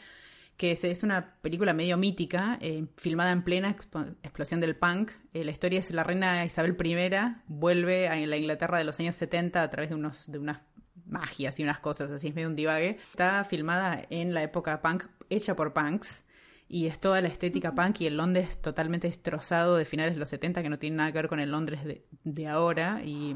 que 0.59 0.73
es, 0.73 1.03
una 1.03 1.35
película 1.41 1.73
medio 1.73 1.95
mítica, 1.95 2.57
eh, 2.59 2.85
filmada 2.97 3.31
en 3.31 3.43
plena 3.43 3.69
explosión 3.69 4.59
del 4.59 4.75
punk. 4.75 5.11
Eh, 5.33 5.45
la 5.45 5.51
historia 5.51 5.79
es 5.79 5.89
la 5.91 6.03
reina 6.03 6.43
Isabel 6.43 6.75
I 6.83 7.37
vuelve 7.47 8.09
a 8.09 8.17
la 8.17 8.35
Inglaterra 8.35 8.77
de 8.77 8.83
los 8.83 8.99
años 8.99 9.15
70 9.15 9.63
a 9.63 9.69
través 9.69 9.89
de, 9.89 9.95
unos, 9.95 10.29
de 10.29 10.37
unas 10.37 10.59
magias 11.05 11.57
y 11.61 11.63
unas 11.63 11.79
cosas, 11.79 12.11
así 12.11 12.27
es 12.27 12.35
medio 12.35 12.49
un 12.49 12.57
divague. 12.57 12.97
Está 13.09 13.45
filmada 13.45 14.05
en 14.09 14.33
la 14.33 14.43
época 14.43 14.81
punk, 14.81 15.05
hecha 15.29 15.55
por 15.55 15.71
punks, 15.71 16.23
y 16.67 16.87
es 16.87 16.99
toda 16.99 17.21
la 17.21 17.29
estética 17.29 17.73
punk 17.73 18.01
y 18.01 18.07
el 18.07 18.17
Londres 18.17 18.61
totalmente 18.61 19.07
destrozado 19.07 19.77
de 19.77 19.85
finales 19.85 20.15
de 20.15 20.19
los 20.19 20.27
70, 20.27 20.61
que 20.61 20.69
no 20.69 20.77
tiene 20.77 20.97
nada 20.97 21.13
que 21.13 21.19
ver 21.19 21.29
con 21.29 21.39
el 21.39 21.51
Londres 21.51 21.85
de, 21.85 22.03
de 22.25 22.47
ahora. 22.49 23.01
Y 23.05 23.33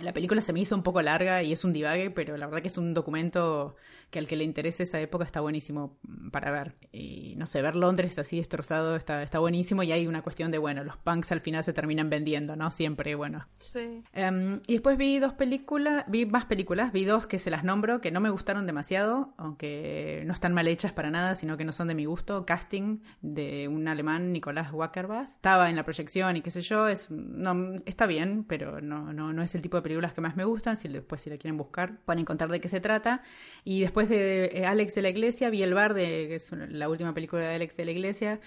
la 0.00 0.12
película 0.12 0.40
se 0.40 0.52
me 0.52 0.60
hizo 0.60 0.74
un 0.74 0.82
poco 0.82 1.02
larga 1.02 1.42
y 1.42 1.52
es 1.52 1.64
un 1.64 1.72
divague, 1.72 2.10
pero 2.10 2.36
la 2.36 2.46
verdad 2.46 2.62
que 2.62 2.68
es 2.68 2.78
un 2.78 2.94
documento 2.94 3.76
que 4.10 4.18
al 4.18 4.28
que 4.28 4.36
le 4.36 4.44
interese 4.44 4.84
esa 4.84 5.00
época 5.00 5.24
está 5.24 5.40
buenísimo 5.40 5.98
para 6.30 6.50
ver. 6.50 6.76
Y 6.92 7.34
no 7.36 7.46
sé, 7.46 7.60
ver 7.62 7.76
Londres 7.76 8.18
así 8.18 8.38
destrozado 8.38 8.96
está, 8.96 9.22
está 9.22 9.38
buenísimo 9.38 9.82
y 9.82 9.92
hay 9.92 10.06
una 10.06 10.22
cuestión 10.22 10.50
de, 10.50 10.58
bueno, 10.58 10.84
los 10.84 10.96
punks 10.96 11.32
al 11.32 11.40
final 11.40 11.64
se 11.64 11.72
terminan 11.72 12.08
vendiendo, 12.08 12.56
¿no? 12.56 12.70
Siempre, 12.70 13.14
bueno. 13.14 13.46
Sí. 13.58 14.02
Em, 14.12 14.60
y 14.66 14.74
después 14.74 14.96
vi 14.96 15.18
dos 15.18 15.34
películas, 15.34 16.04
vi 16.08 16.26
más 16.26 16.46
películas, 16.46 16.92
vi 16.92 17.04
dos 17.04 17.26
que 17.26 17.38
se 17.38 17.50
las 17.50 17.64
nombro, 17.64 18.00
que 18.00 18.10
no 18.10 18.20
me 18.20 18.30
gustaron 18.30 18.66
demasiado, 18.66 19.34
aunque 19.36 20.22
no 20.26 20.32
están 20.32 20.54
mal 20.54 20.68
hechas 20.68 20.92
para 20.92 21.10
nada, 21.10 21.34
sino 21.34 21.56
que 21.56 21.64
no 21.64 21.72
son 21.72 21.88
de 21.88 21.94
mi 21.94 22.04
gusto. 22.04 22.46
Casting 22.46 23.00
de 23.20 23.68
un 23.68 23.88
alemán, 23.88 24.32
Nicolás 24.32 24.72
Wackerbach. 24.72 25.28
Estaba 25.28 25.68
en 25.68 25.76
la 25.76 25.84
proyección 25.84 26.36
y 26.36 26.40
qué 26.40 26.50
sé 26.50 26.62
yo, 26.62 26.88
es, 26.88 27.10
no, 27.10 27.74
está 27.84 28.06
bien, 28.06 28.44
pero 28.44 28.80
no, 28.80 29.12
no, 29.12 29.32
no 29.32 29.42
es 29.42 29.54
el 29.54 29.62
tipo 29.62 29.76
películas 29.82 30.14
que 30.14 30.22
más 30.22 30.34
me 30.34 30.44
gustan. 30.44 30.78
Si 30.78 30.88
después 30.88 31.20
si 31.20 31.28
la 31.30 31.36
quieren 31.36 31.58
buscar, 31.58 31.98
pueden 32.06 32.20
encontrar 32.20 32.50
de 32.50 32.60
qué 32.60 32.68
se 32.68 32.80
trata. 32.80 33.22
Y 33.64 33.80
después 33.80 33.98
después 33.98 34.08
de 34.10 34.50
eh, 34.54 34.66
Alex 34.66 34.94
de 34.94 35.02
la 35.02 35.08
Iglesia, 35.08 35.50
vi 35.50 35.62
El 35.62 35.74
Bar, 35.74 35.94
de, 35.94 36.28
que 36.28 36.34
es 36.36 36.52
la 36.52 36.88
última 36.88 37.14
película 37.14 37.48
de 37.48 37.54
Alex 37.56 37.76
de 37.76 37.84
la 37.84 37.90
Iglesia. 37.90 38.40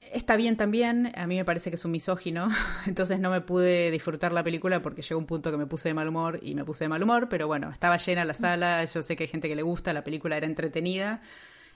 Está 0.00 0.36
bien 0.36 0.56
también, 0.56 1.12
a 1.14 1.26
mí 1.26 1.36
me 1.36 1.44
parece 1.44 1.70
que 1.70 1.76
es 1.76 1.84
un 1.84 1.92
misógino, 1.92 2.48
entonces 2.86 3.20
no 3.20 3.30
me 3.30 3.40
pude 3.40 3.90
disfrutar 3.90 4.32
la 4.32 4.42
película 4.42 4.82
porque 4.82 5.00
llegó 5.00 5.18
un 5.18 5.26
punto 5.26 5.50
que 5.50 5.56
me 5.56 5.66
puse 5.66 5.88
de 5.88 5.94
mal 5.94 6.08
humor 6.08 6.40
y 6.42 6.54
me 6.54 6.64
puse 6.64 6.84
de 6.84 6.88
mal 6.88 7.02
humor, 7.02 7.28
pero 7.30 7.46
bueno, 7.46 7.70
estaba 7.70 7.96
llena 7.96 8.24
la 8.24 8.34
sala, 8.34 8.84
yo 8.84 9.00
sé 9.02 9.16
que 9.16 9.24
hay 9.24 9.28
gente 9.28 9.48
que 9.48 9.56
le 9.56 9.62
gusta, 9.62 9.92
la 9.92 10.04
película 10.04 10.36
era 10.36 10.46
entretenida, 10.46 11.22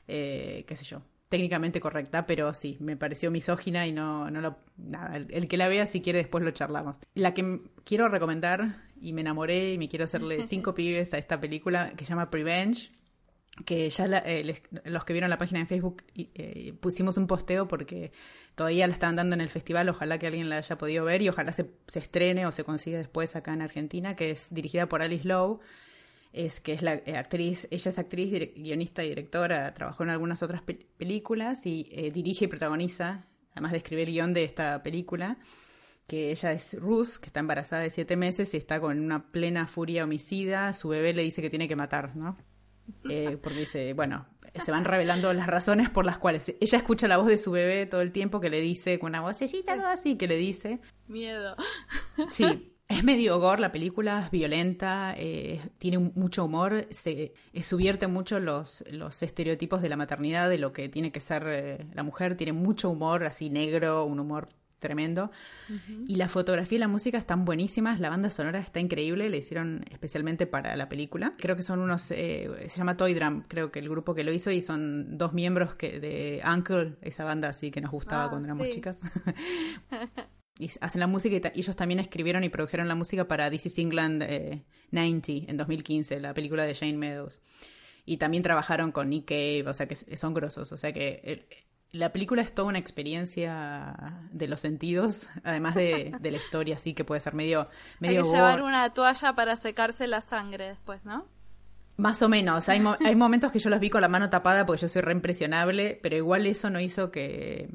eh, 0.09 0.65
qué 0.67 0.77
sé 0.77 0.85
yo, 0.85 1.03
técnicamente 1.29 1.81
correcta, 1.81 2.27
pero 2.27 2.55
sí, 2.55 2.77
me 2.81 2.97
pareció 2.97 3.31
misógina 3.31 3.87
y 3.87 3.93
no, 3.93 4.31
no 4.31 4.41
lo... 4.41 4.59
Nada, 4.77 5.17
el, 5.17 5.49
que 5.49 5.57
la 5.57 5.69
vea 5.69 5.87
si 5.87 6.01
quiere 6.01 6.21
después 6.21 6.45
lo 6.45 6.51
charlamos. 6.53 6.99
La 7.15 7.35
que 7.35 7.61
quiero 7.85 8.09
recomendar 8.09 8.77
y 9.01 9.12
me 9.12 9.23
enamoré 9.23 9.73
y 9.73 9.79
me 9.79 9.89
quiero 9.89 10.05
hacerle 10.05 10.41
cinco 10.47 10.75
pibes 10.75 11.12
a 11.15 11.19
esta 11.19 11.41
película 11.41 11.93
que 11.97 12.05
se 12.05 12.11
llama 12.11 12.31
Prevenge, 12.31 12.91
que 13.65 13.89
ya 13.91 14.05
eh, 14.25 14.62
los 14.85 15.05
que 15.05 15.12
vieron 15.15 15.31
la 15.31 15.39
página 15.39 15.61
en 15.61 15.67
Facebook 15.67 16.03
eh, 16.15 16.75
pusimos 16.79 17.17
un 17.17 17.27
posteo 17.27 17.67
porque 17.67 18.12
todavía 18.55 18.87
la 18.87 18.93
estaban 18.93 19.17
dando 19.17 19.35
en 19.35 19.41
el 19.41 19.49
festival, 19.49 19.89
ojalá 19.89 20.19
que 20.19 20.27
alguien 20.27 20.49
la 20.49 20.59
haya 20.59 20.77
podido 20.77 21.05
ver 21.05 21.23
y 21.23 21.29
ojalá 21.29 21.53
se, 21.53 21.71
se 21.87 21.99
estrene 21.99 22.47
o 22.47 22.53
se 22.53 22.65
consiga 22.65 22.99
después 22.99 23.35
acá 23.35 23.55
en 23.55 23.62
Argentina, 23.62 24.15
que 24.15 24.31
es 24.31 24.53
dirigida 24.53 24.89
por 24.89 25.03
Alice 25.03 25.27
Lowe, 25.27 25.61
es 26.37 26.61
que 26.61 26.72
es 26.75 26.83
la 26.83 26.94
eh, 26.94 27.16
actriz, 27.16 27.66
ella 27.70 27.88
es 27.88 27.99
actriz, 27.99 28.53
guionista 28.55 29.03
y 29.05 29.09
directora, 29.09 29.72
trabajó 29.75 30.03
en 30.05 30.11
algunas 30.11 30.42
otras 30.42 30.62
películas 30.62 31.66
y 31.66 32.11
dirige 32.12 32.44
y 32.44 32.49
protagoniza, 32.49 33.27
además 33.53 33.72
de 33.72 33.79
escribir 33.79 34.09
guion 34.09 34.35
de 34.35 34.44
esta 34.44 34.83
película, 34.83 35.38
que 36.07 36.31
ella 36.31 36.53
es 36.53 36.79
Ruth, 36.79 37.16
que 37.20 37.27
está 37.27 37.40
embarazada 37.40 37.83
de 37.83 37.90
siete 37.90 38.16
meses 38.16 38.55
y 38.55 38.57
está 38.57 38.81
con 38.81 39.01
una 39.01 39.31
plena 39.33 39.66
furia 39.66 40.05
homicida, 40.05 40.72
su 40.72 40.88
bebé 40.88 41.12
le 41.12 41.22
dice 41.22 41.42
que 41.42 41.51
tiene 41.51 41.66
que 41.68 41.77
matar, 41.77 42.14
¿no? 42.14 42.37
Eh, 43.09 43.37
porque 43.42 43.61
dice, 43.61 43.92
bueno, 43.94 44.27
se 44.64 44.70
van 44.70 44.85
revelando 44.85 45.33
las 45.33 45.46
razones 45.46 45.90
por 45.90 46.05
las 46.05 46.18
cuales 46.18 46.55
ella 46.61 46.79
escucha 46.79 47.09
la 47.09 47.16
voz 47.16 47.27
de 47.27 47.38
su 47.38 47.51
bebé 47.51 47.87
todo 47.87 48.01
el 48.01 48.12
tiempo 48.12 48.40
que 48.40 48.49
le 48.49 48.61
dice 48.61 48.99
con 48.99 49.11
una 49.11 49.20
vocecita 49.22 49.77
todo 49.77 49.88
así 49.88 50.16
que 50.16 50.29
le 50.29 50.37
dice 50.37 50.81
miedo. 51.09 51.57
Sí, 52.31 52.76
es 52.88 53.05
medio 53.05 53.38
gore 53.38 53.61
la 53.61 53.72
película, 53.72 54.22
es 54.25 54.31
violenta, 54.31 55.14
eh, 55.16 55.61
tiene 55.79 55.99
mucho 55.99 56.44
humor, 56.44 56.87
se 56.90 57.35
eh, 57.53 57.62
subvierte 57.62 58.07
mucho 58.07 58.40
los, 58.40 58.85
los 58.90 59.22
estereotipos 59.22 59.83
de 59.83 59.88
la 59.88 59.96
maternidad, 59.96 60.49
de 60.49 60.59
lo 60.59 60.72
que 60.72 60.88
tiene 60.88 61.12
que 61.12 61.20
ser 61.20 61.87
la 61.94 62.03
mujer, 62.03 62.37
tiene 62.37 62.53
mucho 62.53 62.90
humor 62.90 63.25
así 63.25 63.51
negro, 63.51 64.05
un 64.05 64.20
humor 64.20 64.49
tremendo. 64.79 65.31
Y 66.07 66.16
la 66.16 66.29
fotografía 66.29 66.77
y 66.77 66.79
la 66.79 66.88
música 66.88 67.18
están 67.18 67.44
buenísimas, 67.44 67.99
la 67.99 68.09
banda 68.09 68.31
sonora 68.31 68.61
está 68.61 68.79
increíble, 68.79 69.29
le 69.29 69.38
hicieron 69.38 69.85
especialmente 69.90 70.46
para 70.46 70.77
la 70.77 70.88
película. 70.88 71.35
Creo 71.38 71.57
que 71.57 71.62
son 71.62 71.81
unos, 71.81 72.11
eh, 72.11 72.49
se 72.68 72.79
llama 72.79 72.96
Toy 72.96 73.14
Drum, 73.14 73.42
creo 73.49 73.72
que 73.72 73.81
el 73.81 73.88
grupo 73.88 74.14
que 74.14 74.22
lo 74.22 74.33
hizo, 74.33 74.51
y 74.51 74.62
son 74.62 75.18
dos 75.18 75.33
miembros 75.33 75.75
que 75.75 75.99
de 75.99 76.42
Uncle, 76.46 76.96
esa 77.03 77.25
banda 77.25 77.49
así 77.49 77.70
que 77.70 77.81
nos 77.81 77.90
gustaba 77.90 78.25
ah, 78.25 78.31
cuando 78.31 78.46
éramos 78.46 78.70
chicas. 78.70 79.01
y 80.59 80.71
hacen 80.81 81.01
la 81.01 81.07
música 81.07 81.51
y, 81.55 81.61
ellos 81.61 81.77
también 81.77 82.01
escribieron 82.01 82.45
y 82.45 82.49
produjeron 82.49 82.88
la 82.88 82.95
música 82.95 83.29
para 83.29 83.51
This 83.51 83.66
is 83.66 83.79
England 83.79 84.23
90 84.90 85.33
eh, 85.33 85.45
en 85.49 85.57
2015, 85.57 86.21
la 86.21 86.35
película 86.35 86.64
de 86.64 86.75
Jane 86.75 86.97
Meadows. 86.97 87.42
Y 88.05 88.19
también 88.19 88.42
trabajaron 88.42 88.92
con 88.92 89.11
Nick 89.11 89.27
Cave, 89.27 89.64
o 89.66 89.75
sea 89.75 89.87
que 89.87 89.97
son 90.16 90.33
grosos, 90.33 90.71
o 90.71 90.77
sea 90.77 90.92
que 90.92 91.47
la 91.92 92.12
película 92.12 92.42
es 92.42 92.55
toda 92.55 92.69
una 92.69 92.79
experiencia 92.79 94.29
de 94.31 94.49
los 94.49 94.61
sentidos, 94.61 95.29
además 95.45 95.75
de, 95.75 96.12
la 96.21 96.37
historia, 96.37 96.77
así 96.77 96.95
que 96.95 97.05
puede 97.05 97.21
ser 97.21 97.35
medio... 97.35 97.69
medio 98.01 98.21
hay 98.21 98.25
que 98.25 98.37
llevar 98.37 98.62
una 98.62 98.90
toalla 98.90 99.35
para 99.35 99.57
secarse 99.57 100.07
la 100.07 100.21
sangre 100.21 100.69
después, 100.69 101.05
¿no? 101.05 101.27
Más 101.97 102.21
o 102.23 102.29
menos. 102.29 102.69
Hay, 102.69 102.81
hay 103.05 103.16
momentos 103.16 103.51
que 103.51 103.59
yo 103.59 103.71
los 103.71 103.81
vi 103.81 103.90
con 103.90 104.03
la 104.03 104.09
mano 104.09 104.31
tapada 104.31 104.66
porque 104.66 104.83
yo 104.83 104.88
soy 104.88 105.03
reimpresionable, 105.03 105.99
pero 106.03 106.16
igual 106.16 106.47
eso 106.47 106.71
no 106.71 106.79
hizo 106.81 107.11
que, 107.11 107.69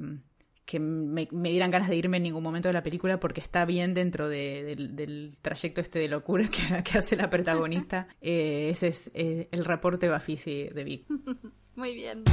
que 0.71 0.79
me, 0.79 1.27
dieran 1.29 1.69
ganas 1.69 1.89
de 1.89 1.97
irme 1.97 2.15
en 2.15 2.23
ningún 2.23 2.41
momento 2.41 2.69
de 2.69 2.73
la 2.73 2.81
película 2.81 3.19
porque 3.19 3.41
está 3.41 3.65
bien 3.65 3.93
dentro 3.93 4.29
del, 4.29 5.37
trayecto 5.41 5.81
este 5.81 5.99
de 5.99 6.07
locura 6.07 6.47
que, 6.47 6.97
hace 6.97 7.17
la 7.17 7.29
protagonista. 7.29 8.07
Eh, 8.21 8.69
ese 8.69 8.87
es 8.87 9.11
eh, 9.13 9.47
el 9.51 9.65
reporte 9.65 10.07
Bafisi 10.07 10.69
de 10.69 10.83
Vic. 10.83 11.05
Muy 11.75 11.95
bien. 11.95 12.23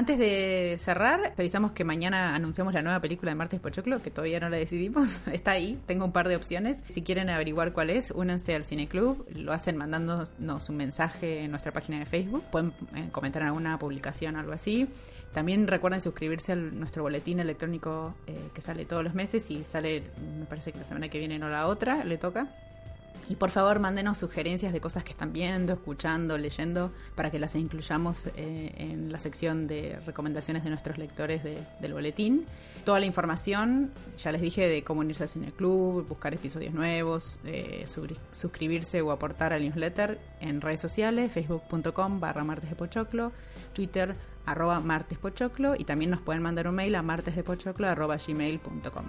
Antes 0.00 0.18
de 0.18 0.78
cerrar, 0.80 1.34
avisamos 1.36 1.72
que 1.72 1.84
mañana 1.84 2.34
anunciamos 2.34 2.72
la 2.72 2.80
nueva 2.80 3.02
película 3.02 3.32
de 3.32 3.34
Martes 3.34 3.60
Pochoclo, 3.60 4.00
que 4.00 4.10
todavía 4.10 4.40
no 4.40 4.48
la 4.48 4.56
decidimos. 4.56 5.20
Está 5.30 5.50
ahí, 5.50 5.78
tengo 5.84 6.06
un 6.06 6.12
par 6.12 6.26
de 6.26 6.36
opciones. 6.36 6.82
Si 6.88 7.02
quieren 7.02 7.28
averiguar 7.28 7.74
cuál 7.74 7.90
es, 7.90 8.10
únanse 8.10 8.54
al 8.54 8.64
Cineclub. 8.64 9.26
Lo 9.34 9.52
hacen 9.52 9.76
mandándonos 9.76 10.70
un 10.70 10.76
mensaje 10.78 11.40
en 11.40 11.50
nuestra 11.50 11.72
página 11.72 11.98
de 11.98 12.06
Facebook. 12.06 12.42
Pueden 12.50 12.72
eh, 12.96 13.10
comentar 13.12 13.42
en 13.42 13.48
alguna 13.48 13.78
publicación 13.78 14.36
o 14.36 14.38
algo 14.38 14.52
así. 14.52 14.88
También 15.34 15.66
recuerden 15.66 16.00
suscribirse 16.00 16.52
a 16.52 16.56
nuestro 16.56 17.02
boletín 17.02 17.38
electrónico 17.38 18.14
eh, 18.26 18.48
que 18.54 18.62
sale 18.62 18.86
todos 18.86 19.04
los 19.04 19.12
meses 19.12 19.50
y 19.50 19.64
sale, 19.64 20.04
me 20.38 20.46
parece 20.46 20.72
que 20.72 20.78
la 20.78 20.84
semana 20.84 21.10
que 21.10 21.18
viene 21.18 21.38
no 21.38 21.50
la 21.50 21.66
otra, 21.66 22.04
le 22.04 22.16
toca. 22.16 22.48
Y 23.28 23.36
por 23.36 23.50
favor, 23.50 23.78
mándenos 23.78 24.18
sugerencias 24.18 24.72
de 24.72 24.80
cosas 24.80 25.04
que 25.04 25.12
están 25.12 25.32
viendo, 25.32 25.72
escuchando, 25.74 26.36
leyendo, 26.36 26.90
para 27.14 27.30
que 27.30 27.38
las 27.38 27.54
incluyamos 27.54 28.26
eh, 28.34 28.74
en 28.76 29.12
la 29.12 29.20
sección 29.20 29.68
de 29.68 30.00
recomendaciones 30.04 30.64
de 30.64 30.70
nuestros 30.70 30.98
lectores 30.98 31.44
del 31.44 31.92
boletín. 31.92 32.46
Toda 32.84 32.98
la 32.98 33.06
información, 33.06 33.92
ya 34.18 34.32
les 34.32 34.40
dije, 34.40 34.66
de 34.66 34.82
cómo 34.82 35.00
unirse 35.00 35.22
al 35.22 35.28
Cine 35.28 35.52
Club, 35.52 36.08
buscar 36.08 36.34
episodios 36.34 36.74
nuevos, 36.74 37.38
eh, 37.44 37.84
suscribirse 38.32 39.00
o 39.00 39.12
aportar 39.12 39.52
al 39.52 39.62
newsletter 39.62 40.18
en 40.40 40.60
redes 40.60 40.80
sociales, 40.80 41.30
facebook.com 41.30 42.18
barra 42.18 42.42
martes 42.42 42.70
de 42.70 43.30
twitter 43.72 44.16
arroba 44.46 44.80
martespochoclo 44.80 45.76
y 45.76 45.84
también 45.84 46.10
nos 46.10 46.20
pueden 46.20 46.42
mandar 46.42 46.66
un 46.66 46.74
mail 46.74 46.94
a 46.96 47.02
martesdepochoclo 47.02 47.86
gmail.com. 47.94 49.04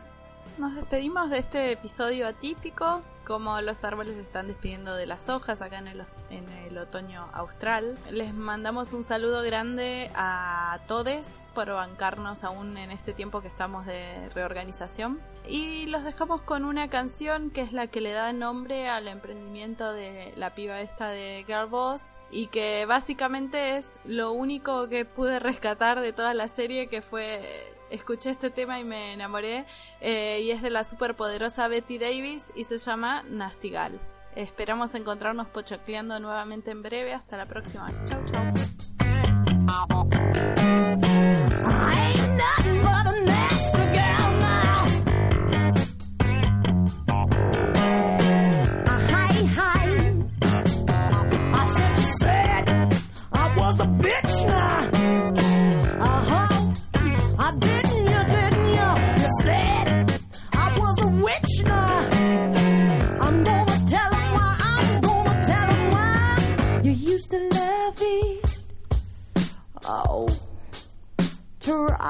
Nos 0.58 0.76
despedimos 0.76 1.30
de 1.30 1.38
este 1.40 1.72
episodio 1.72 2.28
atípico, 2.28 3.02
como 3.32 3.62
los 3.62 3.82
árboles 3.86 4.18
están 4.18 4.48
despidiendo 4.48 4.94
de 4.94 5.06
las 5.06 5.30
hojas 5.30 5.62
acá 5.62 5.78
en 5.78 5.88
el, 5.88 6.04
en 6.30 6.50
el 6.50 6.78
otoño 6.78 7.30
austral. 7.32 7.98
Les 8.10 8.34
mandamos 8.34 8.92
un 8.92 9.04
saludo 9.06 9.42
grande 9.42 10.12
a 10.16 10.82
todos 10.86 11.48
por 11.56 11.70
bancarnos 11.70 12.44
aún 12.44 12.78
en 12.78 12.92
este 12.92 13.14
tiempo 13.14 13.42
que 13.42 13.48
estamos 13.48 13.86
de 13.86 14.28
reorganización. 14.36 15.22
Y 15.48 15.88
los 15.88 16.04
dejamos 16.04 16.42
con 16.42 16.66
una 16.66 16.90
canción 16.90 17.50
que 17.50 17.62
es 17.62 17.74
la 17.74 17.88
que 17.88 18.00
le 18.02 18.12
da 18.12 18.32
nombre 18.32 18.88
al 18.88 19.08
emprendimiento 19.08 19.92
de 19.92 20.34
la 20.38 20.54
piba 20.54 20.82
esta 20.82 21.10
de 21.10 21.44
Girl 21.48 21.68
Boss 21.68 22.18
y 22.30 22.48
que 22.48 22.86
básicamente 22.86 23.78
es 23.78 24.00
lo 24.06 24.32
único 24.32 24.88
que 24.88 25.06
pude 25.06 25.40
rescatar 25.40 26.00
de 26.00 26.14
toda 26.14 26.34
la 26.34 26.48
serie 26.48 26.88
que 26.88 27.02
fue 27.02 27.74
escuché 27.90 28.30
este 28.30 28.50
tema 28.50 28.80
y 28.80 28.84
me 28.84 29.14
enamoré 29.14 29.66
eh, 30.00 30.42
y 30.44 30.52
es 30.52 30.62
de 30.62 30.70
la 30.70 30.84
superpoderosa 30.84 31.68
Betty 31.68 31.98
Davis 31.98 32.54
y 32.56 32.64
se 32.64 32.78
llama 32.78 33.24
Nastigal. 33.24 34.00
Esperamos 34.36 34.96
encontrarnos 34.96 35.48
pochocleando 35.48 36.20
nuevamente 36.20 36.72
en 36.72 36.82
breve. 36.82 37.14
Hasta 37.14 37.36
la 37.36 37.46
próxima. 37.46 37.92
Chau, 38.06 38.24
chau. 38.26 38.54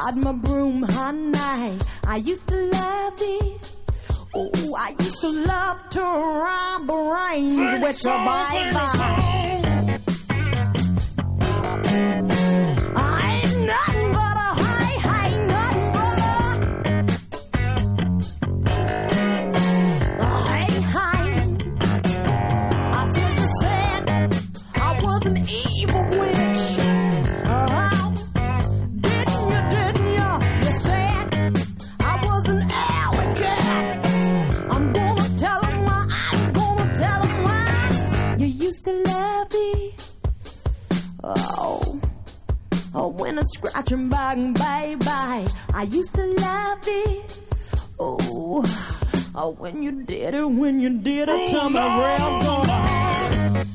Ride 0.04 0.18
my 0.18 0.32
broom, 0.32 0.84
honey. 0.84 1.78
I 2.06 2.18
used 2.18 2.48
to 2.50 2.56
love 2.56 3.14
it. 3.18 3.76
Oh, 4.34 4.76
I 4.78 4.96
used 5.00 5.22
to 5.22 5.30
love 5.30 5.90
to 5.90 6.02
ride 6.02 6.84
the 6.88 6.96
range 6.96 7.84
with 7.84 8.04
your 8.04 8.18
and 43.32 43.40
I'd 43.40 43.50
scratch 43.50 43.92
and 43.94 44.14
and 44.14 44.58
bye 44.60 44.96
bye. 45.00 45.48
I 45.74 45.84
used 45.84 46.14
to 46.16 46.26
love 46.26 46.80
it. 46.86 47.40
Oh, 47.98 48.66
oh 49.36 49.50
when 49.52 49.82
you 49.82 50.04
did 50.04 50.34
it, 50.34 50.44
when 50.44 50.82
you 50.82 50.90
did 50.90 51.30
it, 51.30 51.30
oh, 51.30 51.48
tell 51.48 51.70
me 51.70 51.80
where 51.80 52.18
I'm 52.20 53.56
going. 53.56 53.71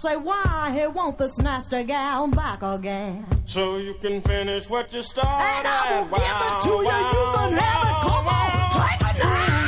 Say, 0.00 0.16
why 0.16 0.70
he 0.72 0.86
want 0.86 1.18
this 1.18 1.38
nasty 1.38 1.84
gal 1.84 2.26
back 2.28 2.62
again? 2.62 3.26
So 3.44 3.76
you 3.76 3.94
can 4.00 4.20
finish 4.22 4.68
what 4.70 4.92
you 4.94 5.02
started. 5.02 5.44
And 5.58 5.66
I 5.68 6.02
will 6.02 6.16
give 6.16 6.40
it 6.48 6.62
to 6.64 6.70
you. 6.70 6.98
You 7.14 7.26
can 7.36 7.52
have 7.58 7.84
it. 7.84 7.96
Come 8.06 8.26
on, 8.26 8.50
take 8.72 9.02
it 9.10 9.22
now. 9.22 9.59